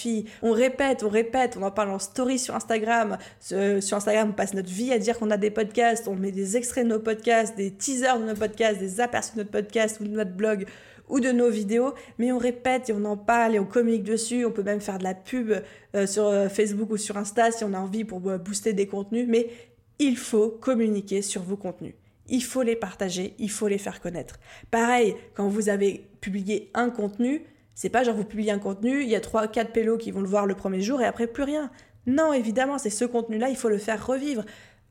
on 0.42 0.52
répète, 0.52 1.02
on 1.02 1.08
répète, 1.08 1.56
on 1.58 1.62
en 1.62 1.70
parle 1.70 1.90
en 1.90 1.98
story 1.98 2.38
sur 2.38 2.54
Instagram. 2.54 3.18
sur 3.40 3.96
Instagram, 3.96 4.30
on 4.30 4.32
passe 4.32 4.54
notre 4.54 4.70
vie 4.70 4.92
à 4.92 4.98
dire 4.98 5.18
qu'on 5.18 5.30
a 5.30 5.36
des 5.36 5.50
podcasts, 5.50 6.08
on 6.08 6.14
met 6.14 6.32
des 6.32 6.56
extraits 6.56 6.84
de 6.84 6.90
nos 6.90 6.98
podcasts, 6.98 7.56
des 7.56 7.70
teasers 7.70 8.18
de 8.18 8.24
nos 8.24 8.34
podcasts, 8.34 8.78
des 8.78 9.00
aperçus 9.00 9.32
de 9.32 9.38
notre 9.38 9.50
podcast 9.50 10.00
ou 10.00 10.04
de 10.04 10.10
notre 10.10 10.32
blog 10.32 10.66
ou 11.12 11.20
de 11.20 11.30
nos 11.30 11.50
vidéos, 11.50 11.92
mais 12.18 12.32
on 12.32 12.38
répète 12.38 12.88
et 12.88 12.92
on 12.92 13.04
en 13.04 13.18
parle 13.18 13.54
et 13.54 13.58
on 13.58 13.66
communique 13.66 14.02
dessus. 14.04 14.44
On 14.46 14.50
peut 14.50 14.62
même 14.62 14.80
faire 14.80 14.98
de 14.98 15.04
la 15.04 15.14
pub 15.14 15.52
euh, 15.94 16.06
sur 16.06 16.24
euh, 16.24 16.48
Facebook 16.48 16.90
ou 16.90 16.96
sur 16.96 17.18
Insta 17.18 17.50
si 17.50 17.64
on 17.64 17.74
a 17.74 17.78
envie 17.78 18.04
pour 18.04 18.26
euh, 18.28 18.38
booster 18.38 18.72
des 18.72 18.86
contenus, 18.86 19.26
mais 19.28 19.50
il 19.98 20.16
faut 20.16 20.48
communiquer 20.48 21.20
sur 21.20 21.42
vos 21.42 21.56
contenus. 21.56 21.94
Il 22.28 22.42
faut 22.42 22.62
les 22.62 22.76
partager, 22.76 23.34
il 23.38 23.50
faut 23.50 23.68
les 23.68 23.78
faire 23.78 24.00
connaître. 24.00 24.38
Pareil, 24.70 25.14
quand 25.34 25.48
vous 25.48 25.68
avez 25.68 26.06
publié 26.20 26.70
un 26.72 26.88
contenu, 26.88 27.42
c'est 27.74 27.88
pas 27.88 28.04
genre 28.04 28.14
vous 28.14 28.24
publiez 28.24 28.52
un 28.52 28.58
contenu, 28.58 29.02
il 29.02 29.08
y 29.08 29.16
a 29.16 29.20
3-4 29.20 29.72
pélos 29.72 29.98
qui 29.98 30.10
vont 30.10 30.20
le 30.20 30.28
voir 30.28 30.46
le 30.46 30.54
premier 30.54 30.80
jour 30.80 31.00
et 31.00 31.06
après 31.06 31.26
plus 31.26 31.42
rien. 31.42 31.70
Non, 32.06 32.32
évidemment, 32.32 32.78
c'est 32.78 32.90
ce 32.90 33.04
contenu-là, 33.04 33.48
il 33.48 33.56
faut 33.56 33.68
le 33.68 33.78
faire 33.78 34.04
revivre. 34.06 34.44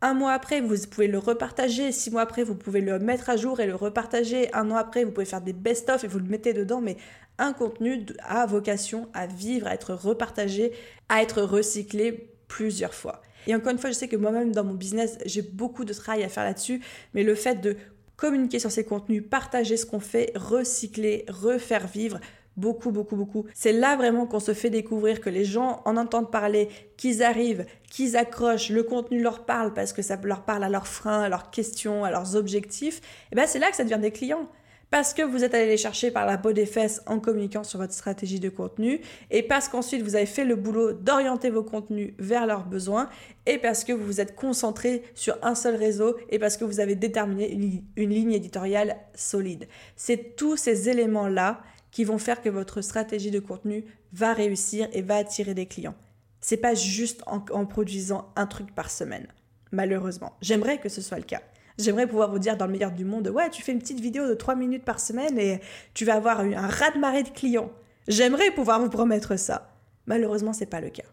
Un 0.04 0.16
mois 0.16 0.32
après, 0.32 0.62
vous 0.62 0.76
pouvez 0.90 1.08
le 1.08 1.20
repartager. 1.20 1.92
Six 1.92 2.10
mois 2.10 2.22
après, 2.22 2.44
vous 2.44 2.56
pouvez 2.56 2.82
le 2.82 2.98
mettre 2.98 3.30
à 3.30 3.38
jour 3.38 3.60
et 3.60 3.68
le 3.68 3.76
repartager. 3.76 4.52
Un 4.54 4.72
an 4.72 4.76
après, 4.76 5.04
vous 5.04 5.12
pouvez 5.12 5.26
faire 5.26 5.42
des 5.42 5.54
best-of 5.54 6.04
et 6.04 6.08
vous 6.08 6.18
le 6.18 6.26
mettez 6.26 6.54
dedans. 6.54 6.82
Mais 6.82 6.98
un 7.38 7.54
contenu 7.54 8.06
a 8.28 8.48
vocation 8.48 9.10
à 9.14 9.28
vivre, 9.28 9.68
à 9.68 9.76
être 9.76 9.94
repartagé, 9.94 10.72
à 11.08 11.22
être 11.22 11.44
recyclé 11.44 12.34
plusieurs 12.48 12.96
fois. 12.96 13.22
Et 13.46 13.54
encore 13.54 13.72
une 13.72 13.78
fois, 13.78 13.92
je 13.92 13.96
sais 13.96 14.08
que 14.08 14.16
moi-même 14.16 14.54
dans 14.54 14.64
mon 14.64 14.74
business, 14.74 15.20
j'ai 15.26 15.44
beaucoup 15.44 15.86
de 15.86 15.94
travail 15.94 16.24
à 16.24 16.30
faire 16.30 16.44
là-dessus, 16.44 16.82
mais 17.14 17.24
le 17.24 17.36
fait 17.36 17.56
de 17.56 17.78
communiquer 18.16 18.60
sur 18.60 18.72
ces 18.72 18.84
contenus, 18.84 19.24
partager 19.28 19.78
ce 19.78 19.86
qu'on 19.86 20.00
fait, 20.00 20.32
recycler, 20.36 21.26
refaire 21.28 21.88
vivre, 21.88 22.20
beaucoup, 22.58 22.92
beaucoup, 22.92 23.16
beaucoup. 23.16 23.46
C'est 23.54 23.74
là 23.74 23.96
vraiment 23.96 24.26
qu'on 24.26 24.40
se 24.40 24.54
fait 24.54 24.70
découvrir, 24.70 25.22
que 25.22 25.30
les 25.30 25.46
gens 25.46 25.82
en 25.86 25.98
entendent 25.98 26.32
parler, 26.32 26.70
qu'ils 26.98 27.24
arrivent, 27.24 27.66
qu'ils 27.90 28.18
accrochent, 28.18 28.70
le 28.70 28.84
contenu 28.84 29.22
leur 29.22 29.46
parle 29.46 29.74
parce 29.74 29.94
que 29.94 30.02
ça 30.02 30.18
leur 30.24 30.44
parle 30.44 30.64
à 30.64 30.70
leurs 30.70 30.88
freins, 30.88 31.24
à 31.24 31.30
leurs 31.30 31.50
questions, 31.52 32.04
à 32.04 32.12
leurs 32.12 32.36
objectifs. 32.36 33.02
Et 33.32 33.36
bien 33.36 33.48
c'est 33.48 33.60
là 33.60 33.70
que 33.70 33.76
ça 33.76 33.84
devient 33.84 34.02
des 34.02 34.12
clients. 34.12 34.48
Parce 34.92 35.14
que 35.14 35.22
vous 35.22 35.46
êtes 35.46 35.54
allé 35.54 35.68
les 35.68 35.78
chercher 35.78 36.12
par 36.12 36.26
la 36.26 36.38
peau 36.38 36.52
des 36.52 36.66
fesses 36.66 37.02
en 37.06 37.22
communiquant 37.22 37.64
sur 37.64 37.80
votre 37.80 37.94
stratégie 37.94 38.42
de 38.42 38.50
contenu 38.50 39.00
et 39.30 39.42
parce 39.42 39.70
qu'ensuite 39.70 40.02
vous 40.02 40.18
avez 40.18 40.26
fait 40.26 40.44
le 40.44 40.58
boulot 40.58 40.92
d'orienter 40.92 41.50
vos 41.50 41.64
contenus 41.64 42.14
vers 42.20 42.46
leurs 42.46 42.66
besoins 42.66 43.10
et 43.46 43.58
parce 43.58 43.86
que 43.86 43.94
vous 43.94 44.06
vous 44.06 44.20
êtes 44.20 44.36
concentré 44.36 45.04
sur 45.16 45.38
un 45.44 45.56
seul 45.56 45.76
réseau 45.76 46.18
et 46.30 46.40
parce 46.40 46.58
que 46.58 46.66
vous 46.66 46.82
avez 46.82 46.96
déterminé 46.96 47.50
une, 47.50 47.82
une 47.96 48.10
ligne 48.10 48.34
éditoriale 48.34 48.98
solide. 49.16 49.70
C'est 49.96 50.36
tous 50.36 50.58
ces 50.58 50.90
éléments-là 50.90 51.62
qui 51.92 52.04
vont 52.04 52.18
faire 52.18 52.42
que 52.42 52.50
votre 52.50 52.82
stratégie 52.82 53.32
de 53.32 53.40
contenu 53.40 53.86
va 54.14 54.34
réussir 54.34 54.88
et 54.94 55.02
va 55.02 55.18
attirer 55.18 55.54
des 55.54 55.66
clients. 55.66 55.96
C'est 56.40 56.58
pas 56.58 56.74
juste 56.74 57.22
en, 57.28 57.66
produisant 57.66 58.32
un 58.36 58.48
truc 58.48 58.74
par 58.74 58.90
semaine, 58.90 59.28
malheureusement. 59.72 60.34
J'aimerais 60.42 60.80
que 60.80 60.90
ce 60.90 61.02
soit 61.02 61.18
le 61.18 61.24
cas. 61.24 61.42
J'aimerais 61.78 62.08
pouvoir 62.08 62.32
vous 62.32 62.40
dire 62.40 62.58
dans 62.58 62.66
le 62.66 62.72
meilleur 62.72 62.92
du 62.92 63.06
monde, 63.06 63.28
ouais, 63.28 63.50
tu 63.50 63.62
fais 63.62 63.72
une 63.72 63.80
petite 63.80 64.00
vidéo 64.00 64.28
de 64.28 64.34
3 64.34 64.56
minutes 64.56 64.84
par 64.84 65.00
semaine 65.00 65.38
et 65.38 65.62
tu 65.94 66.06
vas 66.06 66.16
avoir 66.16 66.40
un 66.40 66.68
raz-de-marée 66.68 67.24
de 67.24 67.30
clients. 67.30 67.72
J'aimerais 68.08 68.52
pouvoir 68.52 68.80
vous 68.80 68.90
promettre 68.90 69.38
ça. 69.38 69.70
Malheureusement, 70.08 70.54
c'est 70.54 70.66
pas 70.66 70.82
le 70.82 70.90
cas. 70.90 71.04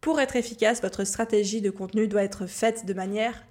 Pour 0.00 0.20
être 0.20 0.36
efficace, 0.36 0.82
votre 0.82 1.04
stratégie 1.04 1.60
de 1.60 1.70
contenu 1.70 2.08
doit 2.08 2.24
être 2.24 2.46
faite 2.46 2.86
de 2.86 2.94
manière 2.94 3.44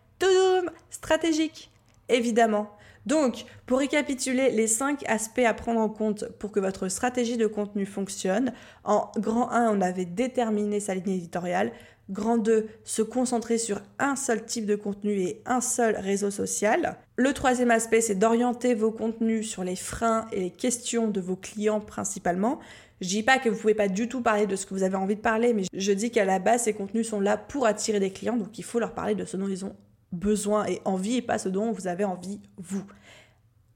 stratégique, 0.90 1.72
évidemment. 2.10 2.70
Donc, 3.06 3.46
pour 3.66 3.80
récapituler 3.80 4.52
les 4.52 4.68
5 4.68 5.04
aspects 5.08 5.40
à 5.40 5.54
prendre 5.54 5.80
en 5.80 5.90
compte 5.90 6.26
pour 6.40 6.52
que 6.52 6.60
votre 6.60 6.88
stratégie 6.88 7.38
de 7.38 7.48
contenu 7.48 7.86
fonctionne, 7.86 8.54
en 8.84 9.12
grand 9.18 9.50
1, 9.50 9.76
on 9.76 9.82
avait 9.82 10.06
déterminé 10.06 10.80
sa 10.80 10.94
ligne 10.94 11.16
éditoriale. 11.16 11.72
Grand 12.10 12.38
2, 12.38 12.68
se 12.84 13.02
concentrer 13.02 13.58
sur 13.58 13.82
un 13.98 14.16
seul 14.16 14.46
type 14.46 14.66
de 14.66 14.76
contenu 14.76 15.14
et 15.22 15.42
un 15.46 15.62
seul 15.62 15.96
réseau 15.96 16.30
social. 16.30 16.98
Le 17.16 17.34
troisième 17.34 17.72
aspect, 17.72 18.02
c'est 18.02 18.16
d'orienter 18.16 18.76
vos 18.76 18.92
contenus 18.92 19.50
sur 19.50 19.64
les 19.64 19.78
freins 19.78 20.28
et 20.32 20.42
les 20.42 20.52
questions 20.52 21.08
de 21.08 21.22
vos 21.22 21.38
clients 21.38 21.80
principalement. 21.80 22.60
Je 23.00 23.08
dis 23.08 23.24
pas 23.24 23.40
que 23.40 23.50
vous 23.50 23.58
pouvez 23.58 23.74
pas 23.74 23.88
du 23.88 24.10
tout 24.10 24.22
parler 24.22 24.46
de 24.46 24.56
ce 24.56 24.66
que 24.66 24.74
vous 24.74 24.84
avez 24.84 24.96
envie 24.96 25.16
de 25.16 25.22
parler, 25.22 25.54
mais 25.54 25.64
je 25.74 25.92
dis 25.92 26.12
qu'à 26.12 26.26
la 26.26 26.38
base, 26.38 26.64
ces 26.64 26.74
contenus 26.74 27.08
sont 27.08 27.20
là 27.20 27.38
pour 27.38 27.66
attirer 27.66 28.00
des 28.00 28.12
clients, 28.12 28.38
donc 28.38 28.60
il 28.60 28.64
faut 28.64 28.80
leur 28.80 28.94
parler 28.94 29.16
de 29.16 29.26
ce 29.26 29.38
dont 29.38 29.48
ils 29.48 29.66
ont 29.66 29.76
besoin 30.12 30.66
et 30.66 30.82
envie 30.86 31.18
et 31.18 31.22
pas 31.22 31.38
ce 31.38 31.50
dont 31.50 31.72
vous 31.72 31.88
avez 31.88 32.06
envie 32.06 32.40
vous. 32.58 32.84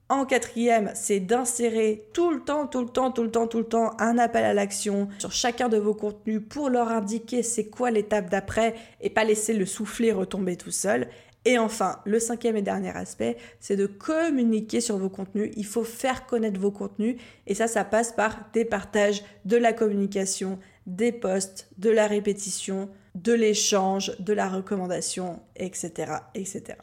En 0.07 0.25
quatrième, 0.25 0.91
c'est 0.93 1.19
d'insérer 1.19 2.07
tout 2.13 2.29
le 2.29 2.39
temps, 2.39 2.67
tout 2.67 2.81
le 2.81 2.89
temps, 2.89 3.09
tout 3.09 3.23
le 3.23 3.31
temps, 3.31 3.47
tout 3.47 3.57
le 3.57 3.65
temps 3.65 3.99
un 3.99 4.19
appel 4.19 4.45
à 4.45 4.53
l'action 4.53 5.09
sur 5.17 5.31
chacun 5.31 5.67
de 5.67 5.77
vos 5.77 5.95
contenus 5.95 6.41
pour 6.47 6.69
leur 6.69 6.89
indiquer 6.89 7.41
c'est 7.41 7.65
quoi 7.65 7.89
l'étape 7.89 8.29
d'après 8.29 8.75
et 9.01 9.09
pas 9.09 9.23
laisser 9.23 9.53
le 9.53 9.65
souffler 9.65 10.11
retomber 10.11 10.57
tout 10.57 10.69
seul. 10.69 11.07
Et 11.43 11.57
enfin, 11.57 11.99
le 12.05 12.19
cinquième 12.19 12.55
et 12.55 12.61
dernier 12.61 12.95
aspect, 12.95 13.37
c'est 13.59 13.75
de 13.75 13.87
communiquer 13.87 14.79
sur 14.79 14.97
vos 14.97 15.09
contenus. 15.09 15.51
Il 15.55 15.65
faut 15.65 15.83
faire 15.83 16.27
connaître 16.27 16.59
vos 16.59 16.71
contenus 16.71 17.17
et 17.47 17.55
ça, 17.55 17.67
ça 17.67 17.83
passe 17.83 18.11
par 18.11 18.49
des 18.53 18.65
partages, 18.65 19.23
de 19.45 19.57
la 19.57 19.73
communication, 19.73 20.59
des 20.85 21.11
posts, 21.11 21.67
de 21.79 21.89
la 21.89 22.05
répétition, 22.05 22.89
de 23.15 23.33
l'échange, 23.33 24.15
de 24.19 24.33
la 24.33 24.47
recommandation, 24.47 25.41
etc., 25.55 26.13
etc. 26.35 26.77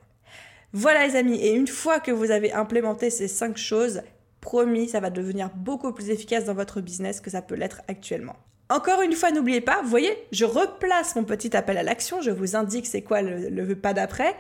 Voilà 0.73 1.07
les 1.07 1.17
amis, 1.17 1.37
et 1.37 1.53
une 1.53 1.69
fois 1.69 2.01
que 2.01 2.11
vous 2.11 2.31
avez 2.31 2.53
implémenté 2.53 3.11
ces 3.11 3.29
cinq 3.29 3.59
choses, 3.59 4.03
promis, 4.41 4.89
ça 4.89 5.01
va 5.01 5.11
devenir 5.11 5.51
beaucoup 5.55 5.93
plus 5.93 6.11
efficace 6.11 6.47
dans 6.47 6.55
votre 6.55 6.81
business 6.81 7.21
que 7.21 7.31
ça 7.31 7.43
peut 7.43 7.55
l'être 7.55 7.83
actuellement. 7.89 8.37
Encore 8.71 9.03
une 9.03 9.13
fois, 9.13 9.31
n'oubliez 9.31 9.61
pas, 9.61 9.83
vous 9.83 9.91
voyez, 9.91 10.17
je 10.33 10.47
replace 10.47 11.15
mon 11.15 11.25
petit 11.25 11.55
appel 11.55 11.77
à 11.77 11.83
l'action, 11.83 12.23
je 12.23 12.31
vous 12.31 12.57
indique 12.57 12.87
c'est 12.87 13.03
quoi 13.03 13.21
le, 13.21 13.75
pas 13.75 13.93
d'après. 13.93 14.35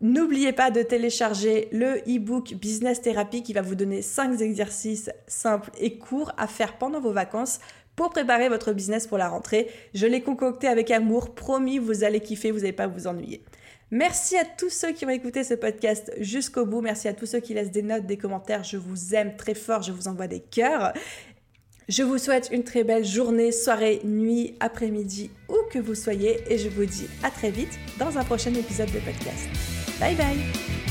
N'oubliez 0.00 0.52
pas 0.52 0.70
de 0.70 0.82
télécharger 0.82 1.68
le 1.70 1.98
e-book 1.98 2.54
Business 2.54 3.00
Therapy 3.00 3.42
qui 3.42 3.52
va 3.52 3.62
vous 3.62 3.74
donner 3.76 4.02
5 4.02 4.40
exercices 4.40 5.10
simples 5.28 5.70
et 5.78 5.98
courts 5.98 6.32
à 6.36 6.46
faire 6.46 6.78
pendant 6.78 7.00
vos 7.00 7.12
vacances 7.12 7.60
pour 8.00 8.08
préparer 8.08 8.48
votre 8.48 8.72
business 8.72 9.06
pour 9.06 9.18
la 9.18 9.28
rentrée. 9.28 9.68
Je 9.92 10.06
l'ai 10.06 10.22
concocté 10.22 10.66
avec 10.68 10.90
amour, 10.90 11.34
promis, 11.34 11.76
vous 11.76 12.02
allez 12.02 12.20
kiffer, 12.20 12.50
vous 12.50 12.60
n'allez 12.60 12.72
pas 12.72 12.86
vous 12.86 13.06
ennuyer. 13.06 13.44
Merci 13.90 14.38
à 14.38 14.44
tous 14.46 14.70
ceux 14.70 14.92
qui 14.92 15.04
ont 15.04 15.10
écouté 15.10 15.44
ce 15.44 15.52
podcast 15.52 16.10
jusqu'au 16.18 16.64
bout. 16.64 16.80
Merci 16.80 17.08
à 17.08 17.12
tous 17.12 17.26
ceux 17.26 17.40
qui 17.40 17.52
laissent 17.52 17.70
des 17.70 17.82
notes, 17.82 18.06
des 18.06 18.16
commentaires. 18.16 18.64
Je 18.64 18.78
vous 18.78 19.14
aime 19.14 19.36
très 19.36 19.52
fort. 19.52 19.82
Je 19.82 19.92
vous 19.92 20.08
envoie 20.08 20.28
des 20.28 20.40
cœurs. 20.40 20.94
Je 21.90 22.02
vous 22.02 22.16
souhaite 22.16 22.48
une 22.52 22.64
très 22.64 22.84
belle 22.84 23.04
journée, 23.04 23.52
soirée, 23.52 24.00
nuit, 24.02 24.54
après-midi, 24.60 25.30
où 25.50 25.56
que 25.70 25.78
vous 25.78 25.94
soyez. 25.94 26.40
Et 26.48 26.56
je 26.56 26.70
vous 26.70 26.86
dis 26.86 27.06
à 27.22 27.30
très 27.30 27.50
vite 27.50 27.78
dans 27.98 28.16
un 28.16 28.24
prochain 28.24 28.54
épisode 28.54 28.90
de 28.92 29.00
podcast. 29.00 29.46
Bye 30.00 30.14
bye 30.14 30.89